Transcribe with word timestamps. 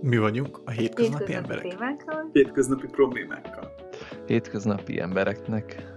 Mi 0.00 0.16
vagyunk 0.18 0.60
a 0.64 0.70
hétköznapi, 0.70 1.24
Hétköznapi 1.24 1.32
emberek. 1.34 1.62
témákkal. 1.78 2.30
Hétköznapi 2.32 2.86
problémákkal. 2.86 3.72
Hétköznapi 4.26 5.00
embereknek. 5.00 5.94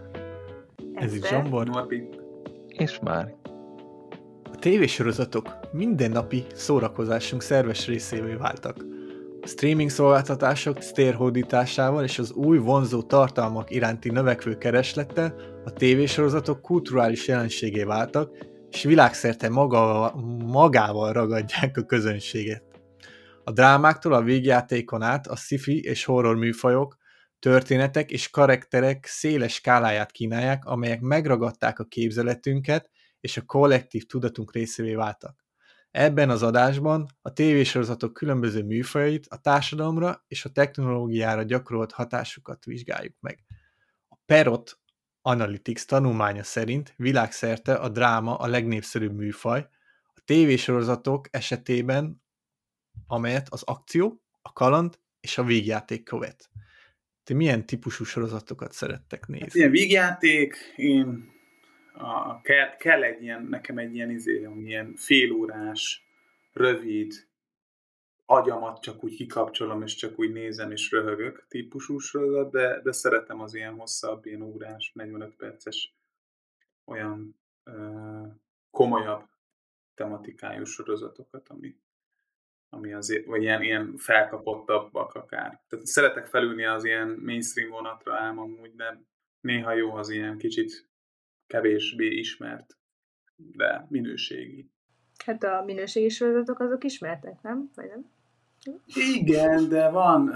Ez 0.94 1.14
itt. 1.14 1.26
Zsombor. 1.26 1.68
Norbi. 1.68 2.10
És 2.68 3.00
már 3.00 3.36
A 4.54 4.56
tévésorozatok 4.60 5.48
mindennapi 5.72 6.44
szórakozásunk 6.54 7.42
szerves 7.42 7.88
részévé 7.88 8.34
váltak. 8.34 8.86
A 9.42 9.48
streaming 9.48 9.90
szolgáltatások 9.90 10.78
térhódításával 10.78 12.04
és 12.04 12.20
az 12.20 12.32
új 12.32 12.58
vonzó 12.58 13.02
tartalmak 13.02 13.72
iránti 13.72 14.10
növekvő 14.10 14.58
kereslettel 14.58 15.34
a 15.66 15.72
tévésorozatok 15.74 16.62
kulturális 16.62 17.28
jelenségé 17.28 17.84
váltak, 17.84 18.32
és 18.72 18.84
világszerte 18.84 19.50
maga, 19.50 20.14
magával 20.46 21.14
ragadják 21.14 21.78
a 21.78 21.82
közönséget. 21.82 22.64
A 23.50 23.52
drámáktól 23.52 24.14
a 24.14 24.22
végjátékon 24.22 25.02
át 25.02 25.28
a 25.28 25.36
sci-fi 25.36 25.82
és 25.84 26.04
horror 26.04 26.36
műfajok, 26.36 26.98
történetek 27.40 28.12
és 28.12 28.30
karakterek 28.30 29.06
széles 29.06 29.54
skáláját 29.54 30.12
kínálják, 30.12 30.66
amelyek 30.66 31.02
megragadták 31.02 31.80
a 31.80 31.84
képzeletünket, 31.84 32.90
és 33.20 33.38
a 33.38 33.42
kollektív 33.42 34.06
tudatunk 34.06 34.54
részévé 34.54 34.94
váltak. 34.94 35.46
Ebben 35.92 36.30
az 36.30 36.44
adásban 36.44 37.06
a 37.22 37.34
tévésorozatok 37.34 38.14
különböző 38.14 38.64
műfajait, 38.64 39.26
a 39.30 39.38
társadalomra 39.38 40.24
és 40.28 40.46
a 40.46 40.50
technológiára 40.50 41.44
gyakorolt 41.44 41.92
hatásukat 41.92 42.66
vizsgáljuk 42.66 43.16
meg. 43.20 43.44
A 44.08 44.18
Perot 44.26 44.80
Analytics 45.22 45.86
tanulmánya 45.86 46.44
szerint 46.44 46.94
világszerte 46.96 47.74
a 47.74 47.90
dráma 47.90 48.36
a 48.36 48.48
legnépszerűbb 48.48 49.16
műfaj, 49.16 49.68
a 50.14 50.22
tévésorozatok 50.26 51.28
esetében, 51.32 52.28
amelyet 53.08 53.48
az 53.50 53.64
akció, 53.64 54.22
a 54.42 54.54
kaland 54.54 55.00
és 55.20 55.38
a 55.38 55.44
végjáték 55.44 56.04
követ. 56.04 56.50
Te 57.24 57.34
milyen 57.34 57.66
típusú 57.66 58.04
sorozatokat 58.04 58.72
szerettek 58.72 59.28
nézni? 59.28 59.60
Ilyen 59.60 59.72
vígjáték, 59.72 60.56
én 60.76 61.30
a, 61.94 62.42
kell, 62.42 62.76
kell 62.76 63.04
egy 63.04 63.24
ilyen, 63.24 63.44
nekem 63.44 63.78
egy 63.78 63.96
ilyen, 63.96 64.10
izé, 64.10 64.48
ilyen 64.64 64.94
félórás, 64.96 66.04
rövid, 66.54 67.28
agyamat 68.26 68.82
csak 68.82 69.04
úgy 69.04 69.16
kikapcsolom, 69.16 69.82
és 69.82 69.96
csak 69.96 70.20
úgy 70.20 70.32
nézem 70.32 70.72
és 70.72 70.92
röhögök 70.92 71.46
típusú 71.48 71.98
sorozat, 71.98 72.52
de, 72.52 72.82
de 72.82 72.92
szeretem 72.92 73.42
az 73.42 73.54
ilyen 73.54 73.74
hosszabb, 73.74 74.26
ilyen 74.26 74.42
órás, 74.42 74.92
45 74.94 75.36
perces, 75.36 75.96
olyan 76.86 77.40
ö, 77.64 78.22
komolyabb 78.72 79.28
tematikájú 79.96 80.64
sorozatokat, 80.64 81.50
ami, 81.50 81.76
ami 82.70 82.94
azért, 82.94 83.26
vagy 83.26 83.42
ilyen, 83.42 83.62
ilyen 83.62 83.98
felkapottabbak 83.98 85.14
akár. 85.14 85.62
Tehát 85.68 85.86
szeretek 85.86 86.26
felülni 86.26 86.66
az 86.66 86.84
ilyen 86.84 87.08
mainstream 87.08 87.70
vonatra 87.70 88.16
ám 88.16 88.40
amúgy, 88.40 88.76
de 88.76 89.02
néha 89.42 89.74
jó 89.74 89.94
az 89.96 90.10
ilyen 90.10 90.38
kicsit 90.38 90.90
kevésbé 91.48 92.06
ismert, 92.06 92.78
de 93.36 93.86
minőségi. 93.90 94.72
Hát 95.26 95.44
a 95.44 95.64
minőségi 95.66 96.10
sorozatok 96.10 96.60
azok 96.60 96.84
ismertek, 96.84 97.42
nem? 97.42 97.70
Vagy 97.76 97.88
nem? 97.88 98.12
Igen, 98.96 99.70
de 99.70 99.90
van, 99.90 100.34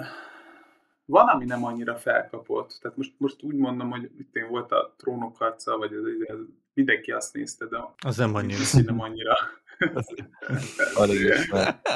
van, 1.06 1.28
ami 1.28 1.46
nem 1.46 1.66
annyira 1.66 1.96
felkapott. 1.96 2.78
Tehát 2.82 2.98
most, 2.98 3.14
most 3.18 3.44
úgy 3.44 3.56
mondom, 3.56 3.92
hogy 3.92 4.12
itt 4.18 4.36
én 4.36 4.50
volt 4.50 4.72
a 4.72 4.94
trónok 4.98 5.38
harca, 5.38 5.78
vagy 5.78 5.94
ez, 5.94 6.04
ez, 6.28 6.38
mindenki 6.74 7.12
azt 7.12 7.34
nézte, 7.34 7.66
de 7.66 7.78
Az 8.06 8.18
nem 8.18 8.36
annyira. 8.36 8.60
Nem 8.86 9.00
annyira. 9.00 9.34
Alig 10.96 11.20
ismert. 11.22 11.88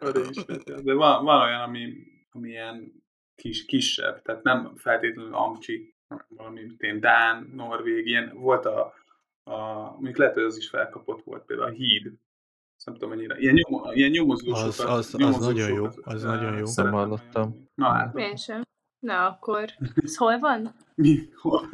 Arra 0.00 0.20
is, 0.30 0.44
de 0.82 0.94
van, 0.94 1.24
van 1.24 1.42
olyan, 1.42 1.60
ami, 1.60 1.94
ami 2.30 2.48
ilyen 2.48 3.04
kis, 3.34 3.64
kisebb, 3.64 4.22
tehát 4.22 4.42
nem 4.42 4.72
feltétlenül 4.76 5.34
Amcsi, 5.34 5.94
valami, 6.28 6.60
mint 6.62 6.82
én, 6.82 7.00
Dán, 7.00 7.50
Norvég, 7.54 8.06
ilyen 8.06 8.30
volt 8.34 8.66
a, 8.66 8.94
a 9.42 9.56
mondjuk 9.90 10.16
lehet, 10.16 10.34
hogy 10.34 10.42
az 10.42 10.56
is 10.56 10.68
felkapott 10.68 11.24
volt, 11.24 11.44
például 11.44 11.68
a 11.68 11.72
híd, 11.72 12.12
nem 12.84 12.94
tudom 12.94 13.10
mennyire, 13.10 13.38
ilyen, 13.38 13.54
nyom, 13.54 13.92
ilyen 13.92 14.10
nyomozósokat. 14.10 14.66
Az- 14.68 14.80
az- 14.80 14.88
az 14.88 15.12
nyomozósokat, 15.12 15.46
nagyon 15.56 15.74
jó, 15.74 15.84
az 16.02 16.22
nagyon 16.22 16.58
jó. 16.58 16.64
Nem 16.74 16.92
hallottam. 16.92 17.68
Na 17.74 17.88
hát, 17.88 18.16
Én 18.18 18.36
sem. 18.36 18.62
Na 19.02 19.26
akkor, 19.26 19.64
ez 19.94 20.16
hol 20.16 20.38
van? 20.38 20.74
mi? 20.94 21.28
Hol? 21.40 21.68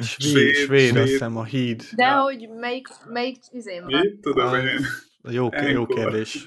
Svéd, 0.00 0.54
svéd, 0.54 0.96
azt 0.96 1.08
hiszem 1.10 1.36
a 1.36 1.44
híd. 1.44 1.82
De 1.94 2.04
Ja. 2.04 2.20
hogy 2.20 2.48
melyik, 2.48 2.88
melyik 3.06 3.38
izén 3.50 3.82
van? 3.84 4.00
Mi? 4.00 4.18
Tudom, 4.18 4.48
hogy 4.48 4.64
én. 4.64 4.80
Jó, 5.22 5.48
jó 5.70 5.86
kérdés. 5.86 6.44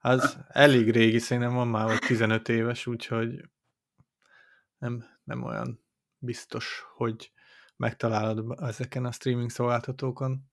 Az 0.00 0.38
elég 0.48 0.90
régi, 0.90 1.18
szerintem 1.18 1.54
van 1.54 1.68
már 1.68 1.86
vagy 1.86 1.98
15 1.98 2.48
éves, 2.48 2.86
úgyhogy 2.86 3.40
nem, 4.78 5.04
nem 5.24 5.42
olyan 5.42 5.80
biztos, 6.18 6.84
hogy 6.96 7.32
megtalálod 7.76 8.54
ezeken 8.60 9.04
a 9.04 9.12
streaming 9.12 9.50
szolgáltatókon. 9.50 10.50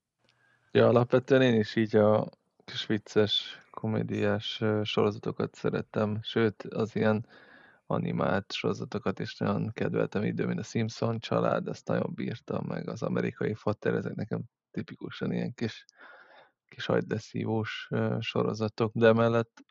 Ja, 0.71 0.87
alapvetően 0.87 1.41
én 1.41 1.59
is 1.59 1.75
így 1.75 1.95
a 1.95 2.29
kis 2.65 2.85
vicces, 2.85 3.61
komédiás 3.71 4.63
sorozatokat 4.83 5.55
szerettem, 5.55 6.19
sőt, 6.21 6.63
az 6.63 6.95
ilyen 6.95 7.25
animált 7.87 8.51
sorozatokat 8.51 9.19
is 9.19 9.37
nagyon 9.37 9.71
kedveltem 9.73 10.23
idő, 10.23 10.45
mint 10.45 10.59
a 10.59 10.63
Simpson 10.63 11.19
család, 11.19 11.67
ezt 11.67 11.87
nagyon 11.87 12.11
bírtam, 12.13 12.65
meg 12.67 12.89
az 12.89 13.01
amerikai 13.01 13.53
fater, 13.53 13.93
ezek 13.93 14.15
nekem 14.15 14.41
tipikusan 14.71 15.31
ilyen 15.31 15.53
kis, 15.53 15.85
kis 16.67 16.89
agyleszívós 16.89 17.89
sorozatok, 18.19 18.91
de 18.93 19.07
emellett 19.07 19.63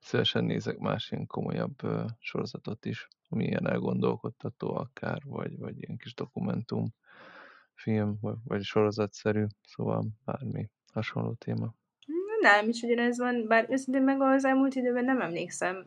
szívesen 0.00 0.44
nézek 0.44 0.78
más 0.78 1.10
ilyen 1.10 1.26
komolyabb 1.26 1.76
sorozatot 2.18 2.84
is, 2.84 3.08
ami 3.28 3.44
ilyen 3.44 3.68
elgondolkodtató 3.68 4.74
akár, 4.74 5.22
vagy, 5.24 5.58
vagy 5.58 5.82
ilyen 5.82 5.96
kis 5.96 6.14
dokumentum 6.14 6.94
film, 7.74 8.18
vagy, 8.20 8.36
vagy 8.44 8.62
sorozatszerű, 8.62 9.44
szóval 9.62 10.06
bármi 10.24 10.70
hasonló 10.92 11.34
téma. 11.34 11.74
Nem 12.40 12.68
is 12.68 12.82
ugyanez 12.82 13.18
van, 13.18 13.46
bár 13.46 13.66
őszintén 13.70 14.02
meg 14.02 14.20
az 14.20 14.44
elmúlt 14.44 14.74
időben 14.74 15.04
nem 15.04 15.20
emlékszem 15.20 15.86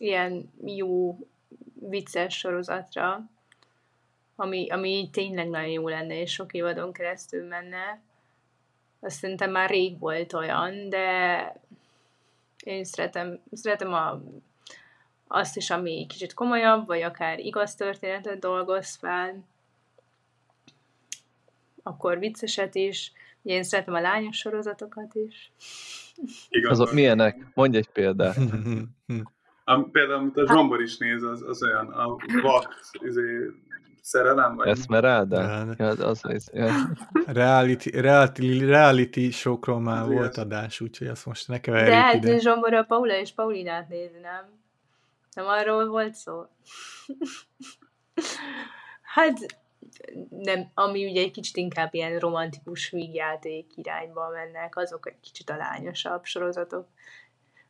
ilyen 0.00 0.52
jó, 0.64 1.18
vicces 1.80 2.38
sorozatra, 2.38 3.30
ami, 4.36 4.70
ami 4.70 4.88
így 4.88 5.10
tényleg 5.10 5.48
nagyon 5.48 5.70
jó 5.70 5.88
lenne, 5.88 6.20
és 6.20 6.32
sok 6.32 6.52
évadon 6.52 6.92
keresztül 6.92 7.46
menne. 7.46 8.00
Azt 9.00 9.18
szerintem 9.18 9.50
már 9.50 9.70
rég 9.70 9.98
volt 9.98 10.32
olyan, 10.32 10.88
de 10.88 11.60
én 12.64 12.84
szeretem, 12.84 13.40
szeretem 13.52 13.92
a, 13.92 14.22
azt 15.26 15.56
is, 15.56 15.70
ami 15.70 16.06
kicsit 16.08 16.34
komolyabb, 16.34 16.86
vagy 16.86 17.02
akár 17.02 17.38
igaz 17.38 17.74
történetet 17.74 18.38
dolgoz 18.38 18.94
fel, 18.94 19.44
akkor 21.82 22.18
vicceset 22.18 22.74
is. 22.74 23.12
Ugye 23.42 23.54
én 23.54 23.62
szeretem 23.62 23.94
a 23.94 24.00
lányos 24.00 24.36
sorozatokat 24.36 25.14
is. 25.14 25.52
Igaz, 26.48 26.80
Azok 26.80 26.94
milyenek? 26.94 27.46
Mondj 27.54 27.76
egy 27.76 27.88
példát. 27.88 28.36
Am, 29.68 29.90
például, 29.90 30.18
amit 30.18 30.36
a 30.36 30.46
Zsombor 30.46 30.80
is 30.80 30.96
néz, 30.96 31.22
az, 31.22 31.42
az 31.42 31.62
olyan, 31.62 31.86
a 31.88 32.16
vak, 32.42 32.74
izé, 32.92 33.50
szerelem, 34.00 34.56
vagy 34.56 34.68
Esmeralda? 34.68 35.40
Ja, 35.78 35.86
az, 35.86 36.00
az, 36.00 36.20
az, 36.22 36.50
ja. 36.52 36.72
reality, 37.26 37.86
reality, 37.86 38.58
reality 38.58 39.30
showkról 39.30 39.80
már 39.80 40.02
Az 40.02 40.06
volt 40.08 40.32
igaz. 40.32 40.38
adás, 40.38 40.80
úgyhogy 40.80 41.06
azt 41.06 41.26
most 41.26 41.48
ne 41.48 41.54
De 41.54 41.60
keverjük 41.60 41.94
hát 41.94 42.14
ide. 42.14 42.38
Zsombor 42.38 42.74
a 42.74 42.82
Paula 42.82 43.18
és 43.18 43.32
Paulinát 43.32 43.88
nézi, 43.88 44.18
nem? 44.18 44.44
Nem 45.34 45.46
arról 45.46 45.86
volt 45.86 46.14
szó? 46.14 46.42
hát 49.14 49.38
nem, 50.30 50.70
ami 50.74 51.06
ugye 51.10 51.20
egy 51.20 51.30
kicsit 51.30 51.56
inkább 51.56 51.94
ilyen 51.94 52.18
romantikus 52.18 52.90
vígjáték 52.90 53.66
irányba 53.74 54.28
mennek, 54.28 54.76
azok 54.76 55.08
egy 55.08 55.20
kicsit 55.20 55.50
a 55.50 55.56
lányosabb 55.56 56.24
sorozatok. 56.24 56.88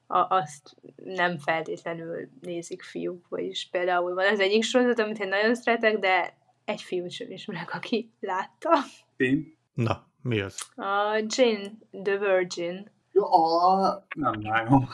A, 0.07 0.35
azt 0.35 0.77
nem 1.05 1.39
feltétlenül 1.39 2.29
nézik 2.41 2.83
fiúk, 2.83 3.29
vagyis 3.29 3.69
például 3.71 4.15
van 4.15 4.27
az 4.27 4.41
egyik 4.41 4.63
sorozat, 4.63 4.99
amit 4.99 5.19
én 5.19 5.29
nagyon 5.29 5.55
szeretek, 5.55 5.99
de 5.99 6.39
egy 6.65 6.83
fiút 6.83 7.11
sem 7.11 7.31
ismerek, 7.31 7.75
aki 7.75 8.13
látta. 8.21 8.71
Én? 9.17 9.57
Na, 9.75 10.07
mi 10.23 10.41
az? 10.41 10.61
A 10.77 11.25
Jane 11.27 11.71
the 12.03 12.19
Virgin. 12.19 12.91
Ja, 13.13 14.07
nem 14.15 14.41
vágom. 14.41 14.89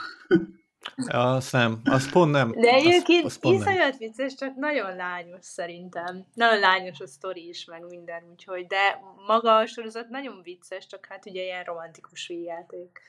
Azt 1.07 1.53
nem, 1.53 1.81
az 1.85 2.11
pont 2.13 2.31
nem. 2.31 2.51
De 2.51 2.75
az, 2.75 2.85
egyébként 2.85 3.25
az 3.25 3.39
pont 3.39 3.59
nem. 3.59 3.73
iszonyat 3.73 3.97
vicces, 3.97 4.35
csak 4.35 4.55
nagyon 4.55 4.97
lányos 4.97 5.45
szerintem. 5.45 6.27
Nagyon 6.35 6.59
lányos 6.59 7.01
a 7.01 7.07
sztori 7.07 7.49
is, 7.49 7.65
meg 7.65 7.85
minden, 7.89 8.23
úgyhogy, 8.31 8.67
de 8.67 9.01
maga 9.27 9.57
a 9.57 9.67
sorozat 9.67 10.09
nagyon 10.09 10.41
vicces, 10.43 10.87
csak 10.87 11.07
hát 11.07 11.27
ugye 11.27 11.43
ilyen 11.43 11.65
romantikus 11.65 12.27
vígjáték. 12.27 13.01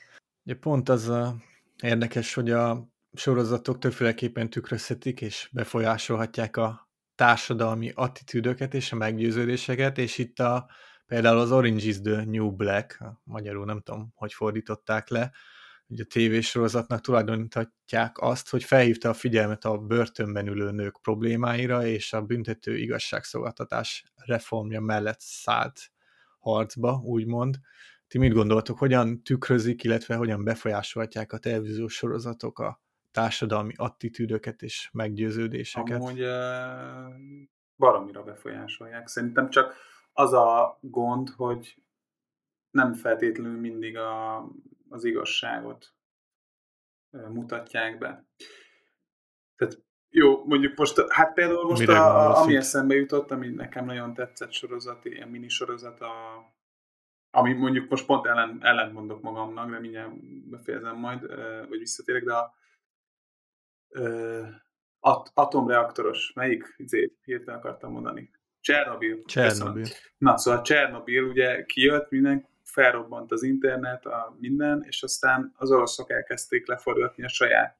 Ugye 0.44 0.56
pont 0.56 0.88
az 0.88 1.08
a 1.08 1.34
érdekes, 1.82 2.34
hogy 2.34 2.50
a 2.50 2.88
sorozatok 3.12 3.78
többféleképpen 3.78 4.50
tükrözhetik 4.50 5.20
és 5.20 5.48
befolyásolhatják 5.52 6.56
a 6.56 6.88
társadalmi 7.14 7.92
attitűdöket 7.94 8.74
és 8.74 8.92
a 8.92 8.96
meggyőződéseket, 8.96 9.98
és 9.98 10.18
itt 10.18 10.38
a, 10.38 10.70
például 11.06 11.38
az 11.38 11.52
Orange 11.52 11.84
is 11.86 12.00
the 12.00 12.24
New 12.24 12.50
Black, 12.50 12.98
magyarul 13.24 13.64
nem 13.64 13.80
tudom, 13.80 14.12
hogy 14.14 14.32
fordították 14.32 15.08
le, 15.08 15.32
hogy 15.86 16.00
a 16.00 16.04
tévésorozatnak 16.04 17.00
tulajdoníthatják 17.00 18.18
azt, 18.18 18.50
hogy 18.50 18.64
felhívta 18.64 19.08
a 19.08 19.14
figyelmet 19.14 19.64
a 19.64 19.78
börtönben 19.78 20.46
ülő 20.46 20.70
nők 20.70 20.98
problémáira, 21.02 21.86
és 21.86 22.12
a 22.12 22.22
büntető 22.22 22.76
igazságszolgáltatás 22.76 24.04
reformja 24.14 24.80
mellett 24.80 25.20
szállt 25.20 25.90
harcba, 26.38 27.00
úgymond. 27.04 27.58
Ti 28.14 28.20
mit 28.20 28.32
gondoltok, 28.32 28.78
hogyan 28.78 29.22
tükrözik, 29.22 29.84
illetve 29.84 30.14
hogyan 30.14 30.44
befolyásolhatják 30.44 31.32
a 31.32 31.38
televíziós 31.38 31.94
sorozatok 31.94 32.58
a 32.58 32.80
társadalmi 33.10 33.72
attitűdöket 33.76 34.62
és 34.62 34.88
meggyőződéseket? 34.92 36.00
Amúgy 36.00 36.24
baromira 37.76 38.22
befolyásolják. 38.22 39.08
Szerintem 39.08 39.50
csak 39.50 39.74
az 40.12 40.32
a 40.32 40.78
gond, 40.80 41.28
hogy 41.28 41.82
nem 42.70 42.92
feltétlenül 42.92 43.60
mindig 43.60 43.96
a, 43.96 44.36
az 44.88 45.04
igazságot 45.04 45.94
mutatják 47.10 47.98
be. 47.98 48.26
Tehát 49.56 49.82
jó, 50.10 50.44
mondjuk 50.44 50.76
most, 50.76 51.04
hát 51.08 51.32
például 51.32 51.64
most 51.64 51.88
a, 51.88 52.28
a, 52.28 52.42
ami 52.42 52.56
eszembe 52.56 52.94
jutott, 52.94 53.30
ami 53.30 53.48
nekem 53.48 53.84
nagyon 53.84 54.14
tetszett 54.14 54.52
sorozat, 54.52 55.04
ilyen 55.04 55.28
minisorozat, 55.28 56.00
a, 56.00 56.44
ami 57.34 57.52
mondjuk 57.52 57.90
most 57.90 58.06
pont 58.06 58.26
ellen, 58.26 58.58
ellent 58.62 58.92
mondok 58.92 59.22
magamnak, 59.22 59.70
de 59.70 59.78
mindjárt 59.78 60.24
befejezem 60.48 60.96
majd, 60.96 61.26
vagy 61.68 61.78
visszatérek, 61.78 62.24
de 62.24 62.32
a 62.32 62.54
at, 65.00 65.30
atomreaktoros, 65.34 66.32
melyik 66.34 66.74
izét 66.76 67.18
hirtelen 67.24 67.60
akartam 67.60 67.92
mondani? 67.92 68.30
Csernobil. 68.60 69.24
Csernobil. 69.24 69.86
Na, 70.18 70.36
szóval 70.36 70.62
Csernobil 70.62 71.22
ugye 71.22 71.64
kijött, 71.64 72.10
minden 72.10 72.48
felrobbant 72.62 73.32
az 73.32 73.42
internet, 73.42 74.06
a 74.06 74.36
minden, 74.38 74.84
és 74.86 75.02
aztán 75.02 75.52
az 75.56 75.70
oroszok 75.70 76.10
elkezdték 76.10 76.66
leforgatni 76.66 77.24
a 77.24 77.28
saját 77.28 77.78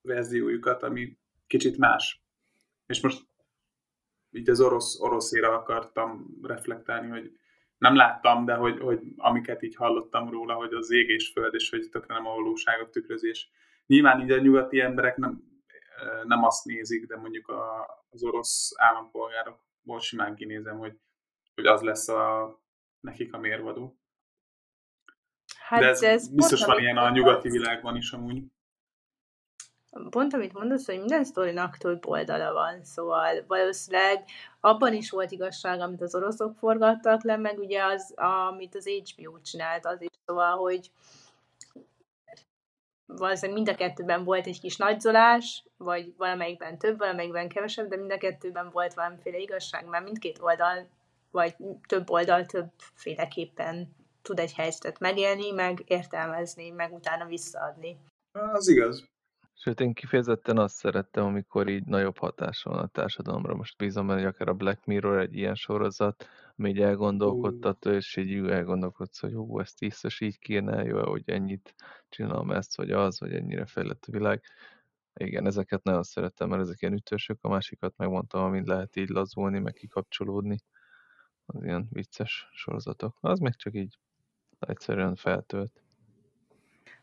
verziójukat, 0.00 0.82
ami 0.82 1.18
kicsit 1.46 1.76
más. 1.76 2.22
És 2.86 3.00
most 3.00 3.26
így 4.30 4.50
az 4.50 4.60
orosz, 4.60 5.00
oroszéra 5.00 5.54
akartam 5.58 6.38
reflektálni, 6.42 7.08
hogy 7.08 7.38
nem 7.82 7.96
láttam, 7.96 8.44
de 8.44 8.54
hogy, 8.54 8.80
hogy 8.80 9.00
amiket 9.16 9.62
így 9.62 9.76
hallottam 9.76 10.30
róla, 10.30 10.54
hogy 10.54 10.72
az 10.72 10.90
ég 10.90 11.08
és 11.08 11.28
föld, 11.28 11.54
és 11.54 11.70
hogy 11.70 11.88
tökre 11.90 12.14
nem 12.14 12.26
a 12.26 12.34
valóságot 12.34 12.90
tükrözés. 12.90 13.50
Nyilván 13.86 14.20
így 14.20 14.30
a 14.30 14.38
nyugati 14.38 14.80
emberek 14.80 15.16
nem, 15.16 15.42
nem 16.24 16.44
azt 16.44 16.64
nézik, 16.64 17.06
de 17.06 17.16
mondjuk 17.16 17.48
a, 17.48 17.86
az 18.10 18.22
orosz 18.22 18.72
állampolgárokból 18.76 20.00
simán 20.00 20.34
kinézem, 20.34 20.78
hogy, 20.78 20.98
hogy 21.54 21.66
az 21.66 21.80
lesz 21.80 22.08
a, 22.08 22.54
nekik 23.00 23.32
a 23.34 23.38
mérvadó. 23.38 23.98
Hát 25.58 25.80
de 25.80 25.88
ez, 25.88 26.02
ez 26.02 26.34
biztos 26.34 26.64
van 26.64 26.78
ilyen 26.78 26.96
a 26.96 27.10
nyugati 27.10 27.48
világban 27.48 27.96
is 27.96 28.12
amúgy. 28.12 28.42
Pont 30.10 30.34
amit 30.34 30.52
mondasz, 30.52 30.86
hogy 30.86 30.98
minden 30.98 31.24
sztorinak 31.24 31.76
több 31.76 32.06
oldala 32.06 32.52
van, 32.52 32.84
szóval 32.84 33.44
valószínűleg 33.46 34.24
abban 34.60 34.92
is 34.92 35.10
volt 35.10 35.30
igazság, 35.30 35.80
amit 35.80 36.00
az 36.02 36.14
oroszok 36.14 36.56
forgattak 36.58 37.22
le, 37.24 37.36
meg 37.36 37.58
ugye 37.58 37.84
az, 37.84 38.14
amit 38.48 38.74
az 38.74 38.88
HBO 38.88 39.40
csinált, 39.40 39.86
az 39.86 40.02
is, 40.02 40.08
szóval, 40.26 40.56
hogy 40.56 40.90
valószínűleg 43.06 43.62
mind 43.62 43.68
a 43.68 43.74
kettőben 43.74 44.24
volt 44.24 44.46
egy 44.46 44.60
kis 44.60 44.76
nagyzolás, 44.76 45.64
vagy 45.76 46.14
valamelyikben 46.16 46.78
több, 46.78 46.98
valamelyikben 46.98 47.48
kevesebb, 47.48 47.88
de 47.88 47.96
mind 47.96 48.12
a 48.12 48.18
kettőben 48.18 48.70
volt 48.70 48.94
valamiféle 48.94 49.38
igazság, 49.38 49.86
mert 49.86 50.04
mindkét 50.04 50.38
oldal, 50.40 50.88
vagy 51.30 51.54
több 51.86 52.10
oldal 52.10 52.46
többféleképpen 52.46 53.94
tud 54.22 54.38
egy 54.38 54.54
helyzetet 54.54 54.98
megélni, 54.98 55.50
meg 55.50 55.82
értelmezni, 55.86 56.70
meg 56.70 56.92
utána 56.92 57.24
visszaadni. 57.24 57.98
Az 58.32 58.68
igaz. 58.68 59.10
Sőt, 59.64 59.80
én 59.80 59.92
kifejezetten 59.92 60.58
azt 60.58 60.74
szerettem, 60.74 61.24
amikor 61.24 61.68
így 61.68 61.84
nagyobb 61.84 62.18
hatása 62.18 62.70
van 62.70 62.78
a 62.78 62.86
társadalomra. 62.86 63.54
Most 63.54 63.76
bízom 63.76 64.06
benne, 64.06 64.18
hogy 64.18 64.28
akár 64.28 64.48
a 64.48 64.54
Black 64.54 64.84
Mirror 64.84 65.18
egy 65.18 65.34
ilyen 65.34 65.54
sorozat, 65.54 66.28
ami 66.56 66.68
így 66.68 66.80
elgondolkodtató, 66.80 67.90
uh. 67.90 67.96
és 67.96 68.16
így 68.16 68.46
elgondolkodsz, 68.48 69.20
hogy 69.20 69.32
hú, 69.32 69.60
ezt 69.60 69.78
biztos 69.78 70.20
így 70.20 70.38
kéne, 70.38 70.82
jó, 70.82 71.08
hogy 71.08 71.22
ennyit 71.26 71.74
csinálom 72.08 72.50
ezt, 72.50 72.76
vagy 72.76 72.90
az, 72.90 73.20
vagy 73.20 73.34
ennyire 73.34 73.66
fejlett 73.66 74.04
a 74.04 74.12
világ. 74.12 74.42
Igen, 75.14 75.46
ezeket 75.46 75.82
nagyon 75.82 76.02
szerettem, 76.02 76.48
mert 76.48 76.62
ezek 76.62 76.80
ilyen 76.82 76.94
ütősök, 76.94 77.38
a 77.40 77.48
másikat 77.48 77.96
megmondtam, 77.96 78.44
amint 78.44 78.66
lehet 78.66 78.96
így 78.96 79.08
lazulni, 79.08 79.58
meg 79.58 79.72
kikapcsolódni. 79.72 80.58
Az 81.46 81.62
ilyen 81.62 81.86
vicces 81.90 82.48
sorozatok. 82.52 83.16
Az 83.20 83.38
meg 83.38 83.56
csak 83.56 83.74
így 83.74 83.98
egyszerűen 84.58 85.14
feltölt. 85.14 85.81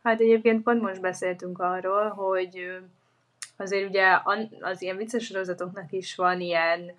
Hát 0.04 0.20
egyébként 0.20 0.64
pont 0.64 0.82
most 0.82 1.02
beszéltünk 1.02 1.60
arról, 1.60 2.10
hogy 2.10 2.80
azért 3.58 3.90
ugye 3.90 4.20
az 4.60 4.82
ilyen 4.82 4.98
vicces 4.98 5.26
sorozatoknak 5.26 5.92
is 5.92 6.16
van 6.16 6.42
ilyen 6.42 6.92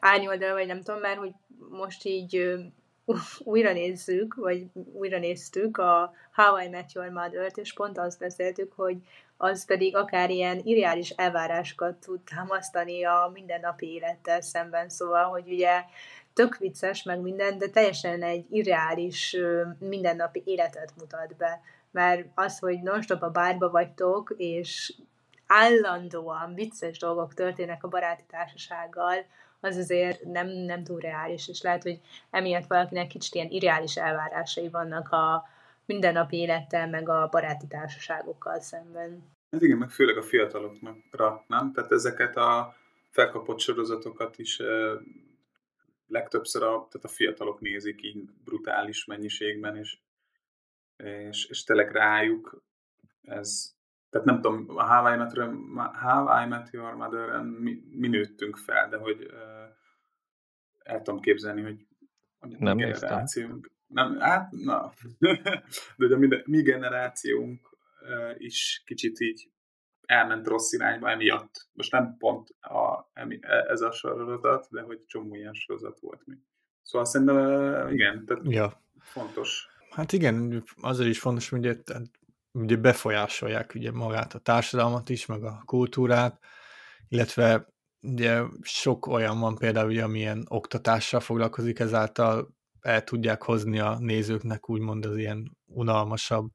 árnyoldal, 0.00 0.52
vagy 0.52 0.66
nem 0.66 0.82
tudom 0.82 1.00
már, 1.00 1.16
hogy 1.16 1.32
most 1.70 2.04
így 2.04 2.58
újra 3.38 3.72
nézzük, 3.72 4.34
vagy 4.34 4.66
újra 4.92 5.18
néztük 5.18 5.76
a 5.76 6.12
How 6.32 6.58
I 6.58 6.68
Met 6.68 6.92
Your 6.92 7.08
Mother-t, 7.08 7.56
és 7.56 7.72
pont 7.72 7.98
azt 7.98 8.18
beszéltük, 8.18 8.72
hogy 8.72 8.96
az 9.36 9.64
pedig 9.64 9.96
akár 9.96 10.30
ilyen 10.30 10.60
irreális 10.62 11.10
elvárásokat 11.10 11.94
tud 11.94 12.20
támasztani 12.20 13.04
a 13.04 13.30
mindennapi 13.32 13.92
élettel 13.92 14.40
szemben, 14.40 14.88
szóval, 14.88 15.24
hogy 15.24 15.48
ugye 15.48 15.82
tök 16.38 16.56
vicces, 16.56 17.02
meg 17.02 17.20
minden, 17.20 17.58
de 17.58 17.68
teljesen 17.68 18.22
egy 18.22 18.46
irreális 18.50 19.36
mindennapi 19.78 20.42
életet 20.44 20.92
mutat 20.98 21.36
be. 21.36 21.60
Mert 21.90 22.26
az, 22.34 22.58
hogy 22.58 22.82
non-stop 22.82 23.22
a 23.22 23.30
bárba 23.30 23.70
vagytok, 23.70 24.34
és 24.36 24.94
állandóan 25.46 26.54
vicces 26.54 26.98
dolgok 26.98 27.34
történnek 27.34 27.84
a 27.84 27.88
baráti 27.88 28.24
társasággal, 28.28 29.26
az 29.60 29.76
azért 29.76 30.24
nem, 30.24 30.48
nem 30.48 30.84
túl 30.84 31.00
reális, 31.00 31.48
és 31.48 31.62
lehet, 31.62 31.82
hogy 31.82 32.00
emiatt 32.30 32.66
valakinek 32.66 33.06
kicsit 33.06 33.34
ilyen 33.34 33.50
irreális 33.50 33.96
elvárásai 33.96 34.68
vannak 34.68 35.08
a 35.08 35.44
mindennapi 35.84 36.36
élettel, 36.36 36.88
meg 36.88 37.08
a 37.08 37.28
baráti 37.30 37.66
társaságokkal 37.66 38.60
szemben. 38.60 39.22
Hát 39.50 39.62
igen, 39.62 39.78
meg 39.78 39.90
főleg 39.90 40.16
a 40.16 40.22
fiataloknak, 40.22 40.96
nem? 41.46 41.72
Tehát 41.72 41.92
ezeket 41.92 42.36
a 42.36 42.74
felkapott 43.10 43.58
sorozatokat 43.58 44.38
is 44.38 44.62
legtöbbször 46.08 46.62
a, 46.62 46.66
tehát 46.66 47.04
a 47.04 47.08
fiatalok 47.08 47.60
nézik 47.60 48.02
így 48.02 48.30
brutális 48.44 49.04
mennyiségben, 49.04 49.76
és, 49.76 49.98
és, 50.96 51.46
és 51.46 51.64
tényleg 51.64 51.90
rájuk 51.90 52.62
ez, 53.22 53.76
tehát 54.10 54.26
nem 54.26 54.40
tudom, 54.40 54.64
a 54.76 54.94
How 54.94 55.14
I 55.14 55.16
Met, 55.16 55.32
How 56.00 56.42
I 56.42 56.46
Met 56.46 56.70
Your 56.70 56.94
Mother-en 56.94 57.44
mi, 57.44 57.82
mi 57.90 58.08
nőttünk 58.08 58.56
fel, 58.56 58.88
de 58.88 58.96
hogy 58.96 59.24
uh, 59.24 59.76
el 60.78 61.02
tudom 61.02 61.20
képzelni, 61.20 61.62
hogy 61.62 61.86
a 62.38 62.46
nem 62.58 62.76
generációnk, 62.76 63.70
nem, 63.86 64.18
hát, 64.18 64.50
na, 64.50 64.92
de 65.18 65.62
hogy 65.96 66.12
a 66.12 66.18
mi, 66.18 66.28
mi 66.44 66.62
generációnk 66.62 67.78
uh, 68.00 68.34
is 68.36 68.82
kicsit 68.84 69.20
így 69.20 69.50
elment 70.08 70.46
rossz 70.46 70.72
irányba 70.72 71.10
emiatt. 71.10 71.68
Most 71.72 71.92
nem 71.92 72.16
pont 72.18 72.48
a, 72.60 72.87
ez 73.68 73.80
a 73.80 73.90
sorozat, 73.90 74.66
de 74.70 74.80
hogy 74.80 75.04
csomó 75.06 75.34
ilyen 75.34 75.54
sorozat 75.54 76.00
volt 76.00 76.26
még. 76.26 76.38
Szóval 76.82 77.06
szerintem 77.06 77.88
igen, 77.92 78.24
tehát 78.26 78.42
ja. 78.46 78.82
fontos. 78.98 79.68
Hát 79.90 80.12
igen, 80.12 80.64
azért 80.80 81.08
is 81.08 81.18
fontos, 81.18 81.48
hogy 81.48 81.58
ugye, 81.58 81.76
ugye 82.52 82.76
befolyásolják 82.76 83.72
ugye 83.74 83.92
magát 83.92 84.34
a 84.34 84.38
társadalmat 84.38 85.08
is, 85.08 85.26
meg 85.26 85.44
a 85.44 85.62
kultúrát, 85.64 86.38
illetve 87.08 87.68
ugye 88.00 88.42
sok 88.62 89.06
olyan 89.06 89.40
van 89.40 89.54
például, 89.54 89.88
ugye, 89.88 90.02
amilyen 90.02 90.44
oktatással 90.48 91.20
foglalkozik, 91.20 91.78
ezáltal 91.78 92.56
el 92.80 93.04
tudják 93.04 93.42
hozni 93.42 93.78
a 93.78 93.98
nézőknek 93.98 94.68
úgymond 94.68 95.06
az 95.06 95.16
ilyen 95.16 95.56
unalmasabb 95.64 96.50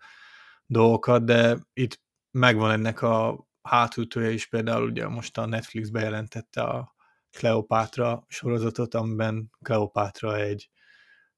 dolgokat, 0.66 1.26
de 1.26 1.58
itt 1.74 2.02
megvan 2.32 2.72
ennek 2.72 3.02
a 3.02 3.48
hátultője 3.64 4.32
is, 4.32 4.48
például 4.48 4.90
ugye 4.90 5.08
most 5.08 5.38
a 5.38 5.46
Netflix 5.46 5.90
bejelentette 5.90 6.62
a 6.62 6.96
Kleopátra 7.32 8.26
sorozatot, 8.28 8.94
amiben 8.94 9.50
Kleopátra 9.62 10.36
egy 10.38 10.70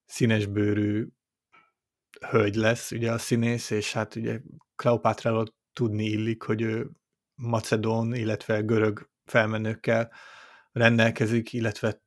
színesbőrű 0.05 1.07
hölgy 2.29 2.55
lesz, 2.55 2.91
ugye 2.91 3.11
a 3.11 3.17
színész, 3.17 3.69
és 3.69 3.93
hát 3.93 4.15
ugye 4.15 4.39
Kleopátráról 4.75 5.55
tudni 5.73 6.05
illik, 6.05 6.43
hogy 6.43 6.61
ő 6.61 6.89
macedón, 7.35 8.13
illetve 8.13 8.61
görög 8.61 9.09
felmenőkkel 9.25 10.11
rendelkezik, 10.71 11.53
illetve 11.53 12.01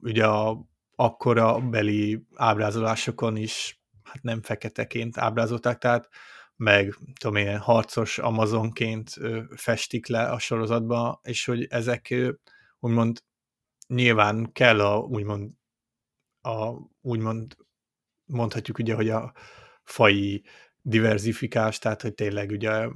ugye 0.00 0.26
a 0.26 0.66
akkora 0.94 1.60
beli 1.60 2.26
ábrázolásokon 2.34 3.36
is 3.36 3.82
hát 4.02 4.22
nem 4.22 4.42
feketeként 4.42 5.18
ábrázolták, 5.18 5.78
tehát 5.78 6.08
meg 6.58 6.94
tudom 7.20 7.36
én, 7.36 7.58
harcos 7.58 8.18
Amazonként 8.18 9.14
festik 9.56 10.06
le 10.06 10.30
a 10.30 10.38
sorozatba, 10.38 11.20
és 11.22 11.44
hogy 11.44 11.66
ezek 11.70 12.14
úgymond 12.78 13.22
nyilván 13.88 14.52
kell 14.52 14.80
a 14.80 14.98
úgymond 14.98 15.50
a 16.40 16.72
úgymond 17.00 17.56
mondhatjuk 18.24 18.78
ugye, 18.78 18.94
hogy 18.94 19.08
a 19.08 19.32
fai 19.82 20.44
diversifikás, 20.82 21.78
tehát 21.78 22.02
hogy 22.02 22.14
tényleg 22.14 22.50
ugye, 22.50 22.88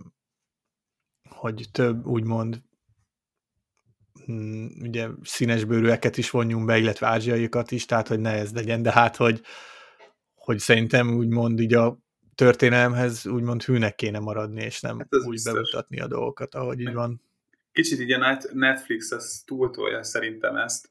hogy 1.28 1.68
több 1.72 2.06
úgymond 2.06 2.62
mm, 4.30 4.66
ugye 4.80 5.08
színesbőrűeket 5.22 6.16
is 6.16 6.30
vonjunk 6.30 6.66
be, 6.66 6.78
illetve 6.78 7.06
ázsiaiakat 7.06 7.70
is, 7.70 7.84
tehát 7.84 8.08
hogy 8.08 8.20
ne 8.20 8.30
ez 8.30 8.52
legyen, 8.52 8.82
de 8.82 8.92
hát, 8.92 9.16
hogy, 9.16 9.42
hogy 10.34 10.58
szerintem 10.58 11.14
úgymond 11.14 11.60
így 11.60 11.74
a 11.74 12.01
történelemhez 12.34 13.26
úgymond 13.26 13.62
hűnek 13.62 13.94
kéne 13.94 14.18
maradni, 14.18 14.62
és 14.62 14.80
nem 14.80 14.98
hát 14.98 15.14
úgy 15.14 15.30
biztos. 15.30 15.52
bemutatni 15.52 16.00
a 16.00 16.06
dolgokat, 16.06 16.54
ahogy 16.54 16.80
így 16.80 16.92
van. 16.92 17.22
Kicsit 17.72 18.00
így 18.00 18.12
a 18.12 18.38
Netflix 18.52 19.10
az 19.10 19.42
túltolja 19.46 20.02
szerintem 20.02 20.56
ezt, 20.56 20.90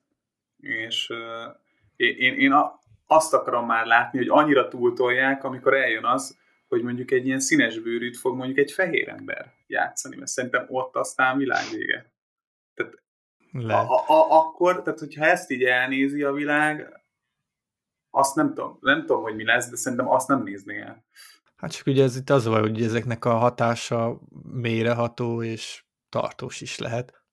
és 0.60 1.10
uh, 1.10 1.55
én, 1.95 2.33
én, 2.39 2.51
a, 2.51 2.79
azt 3.07 3.33
akarom 3.33 3.65
már 3.65 3.86
látni, 3.86 4.17
hogy 4.17 4.29
annyira 4.29 4.67
túltolják, 4.67 5.43
amikor 5.43 5.74
eljön 5.74 6.05
az, 6.05 6.38
hogy 6.67 6.81
mondjuk 6.81 7.12
egy 7.12 7.25
ilyen 7.25 7.39
színes 7.39 7.79
bőrűt 7.79 8.17
fog 8.17 8.36
mondjuk 8.36 8.57
egy 8.57 8.71
fehér 8.71 9.10
ember 9.10 9.53
játszani, 9.67 10.15
mert 10.15 10.31
szerintem 10.31 10.65
ott 10.69 10.95
aztán 10.95 11.38
világvége. 11.38 12.12
Tehát 12.74 12.93
a, 13.51 13.93
a, 13.93 14.03
a, 14.07 14.38
akkor, 14.38 14.81
tehát 14.81 15.00
hogyha 15.00 15.25
ezt 15.25 15.51
így 15.51 15.63
elnézi 15.63 16.24
a 16.24 16.31
világ, 16.31 17.00
azt 18.12 18.36
nem 18.36 18.48
tudom, 18.48 18.77
nem 18.82 19.00
tudom, 19.00 19.22
hogy 19.22 19.36
mi 19.36 19.46
lesz, 19.46 19.70
de 19.70 19.75
szerintem 19.75 20.10
azt 20.10 20.27
nem 20.27 20.44
nézné 20.44 20.82
el. 20.82 21.06
Hát 21.56 21.72
csak 21.72 21.88
ugye 21.88 22.03
ez 22.03 22.15
itt 22.15 22.30
az 22.30 22.46
van, 22.46 22.60
hogy 22.60 22.84
ezeknek 22.84 23.25
a 23.25 23.34
hatása 23.34 24.20
mélyreható 24.51 25.44
és 25.44 25.84
tartós 26.10 26.62
is 26.62 26.80
lehet. 26.80 27.24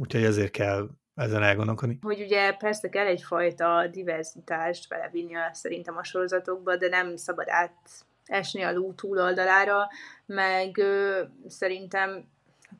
Úgyhogy 0.00 0.24
ezért 0.24 0.50
kell 0.50 0.88
ezen 1.14 1.42
elgondolkodni. 1.42 1.98
Hogy 2.02 2.20
ugye 2.20 2.52
persze 2.52 2.88
kell 2.88 3.06
egyfajta 3.06 3.86
diverzitást 3.86 4.88
belevinni 4.88 5.36
a, 5.36 5.50
szerintem 5.52 5.96
a 5.96 6.04
sorozatokba, 6.04 6.76
de 6.76 6.88
nem 6.88 7.16
szabad 7.16 7.46
átesni 7.48 8.62
a 8.62 8.72
ló 8.72 8.92
túloldalára, 8.92 9.88
meg 10.26 10.78
ö, 10.78 11.22
szerintem 11.46 12.28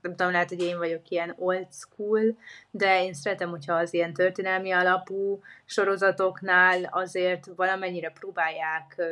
nem 0.02 0.16
tudom, 0.16 0.32
lehet, 0.32 0.48
hogy 0.48 0.62
én 0.62 0.78
vagyok 0.78 1.08
ilyen 1.08 1.34
old 1.38 1.66
school, 1.70 2.36
de 2.70 3.02
én 3.02 3.14
szeretem, 3.14 3.50
hogyha 3.50 3.74
az 3.74 3.94
ilyen 3.94 4.12
történelmi 4.12 4.70
alapú 4.70 5.40
sorozatoknál 5.64 6.84
azért 6.90 7.46
valamennyire 7.56 8.10
próbálják 8.10 9.02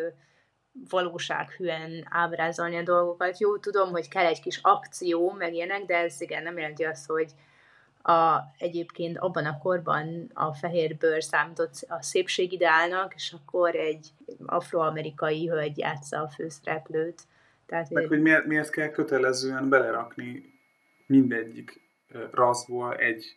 valósághűen 0.90 2.06
ábrázolni 2.10 2.76
a 2.76 2.82
dolgokat. 2.82 3.38
Jó, 3.38 3.58
tudom, 3.58 3.90
hogy 3.90 4.08
kell 4.08 4.26
egy 4.26 4.40
kis 4.40 4.58
akció, 4.62 5.30
meg 5.30 5.54
ilyenek, 5.54 5.84
de 5.84 5.96
ez 5.96 6.20
igen, 6.20 6.42
nem 6.42 6.58
jelenti 6.58 6.84
azt, 6.84 7.06
hogy 7.06 7.32
a, 8.02 8.40
egyébként 8.58 9.18
abban 9.18 9.44
a 9.44 9.58
korban 9.58 10.30
a 10.34 10.54
fehér 10.54 10.96
bőr 10.96 11.22
számított 11.22 11.84
a 11.88 12.02
szépségideálnak, 12.02 13.14
és 13.14 13.34
akkor 13.40 13.74
egy 13.74 14.08
afroamerikai 14.46 15.48
hölgy 15.48 15.78
játsza 15.78 16.20
a 16.20 16.28
főszereplőt. 16.28 17.22
Tehát, 17.66 17.90
Meg, 17.90 18.06
hogy 18.06 18.22
miért, 18.22 18.46
miért 18.46 18.70
kell 18.70 18.90
kötelezően 18.90 19.68
belerakni 19.68 20.53
mindegyik 21.06 21.80
raszból 22.30 22.96
egy 22.96 23.36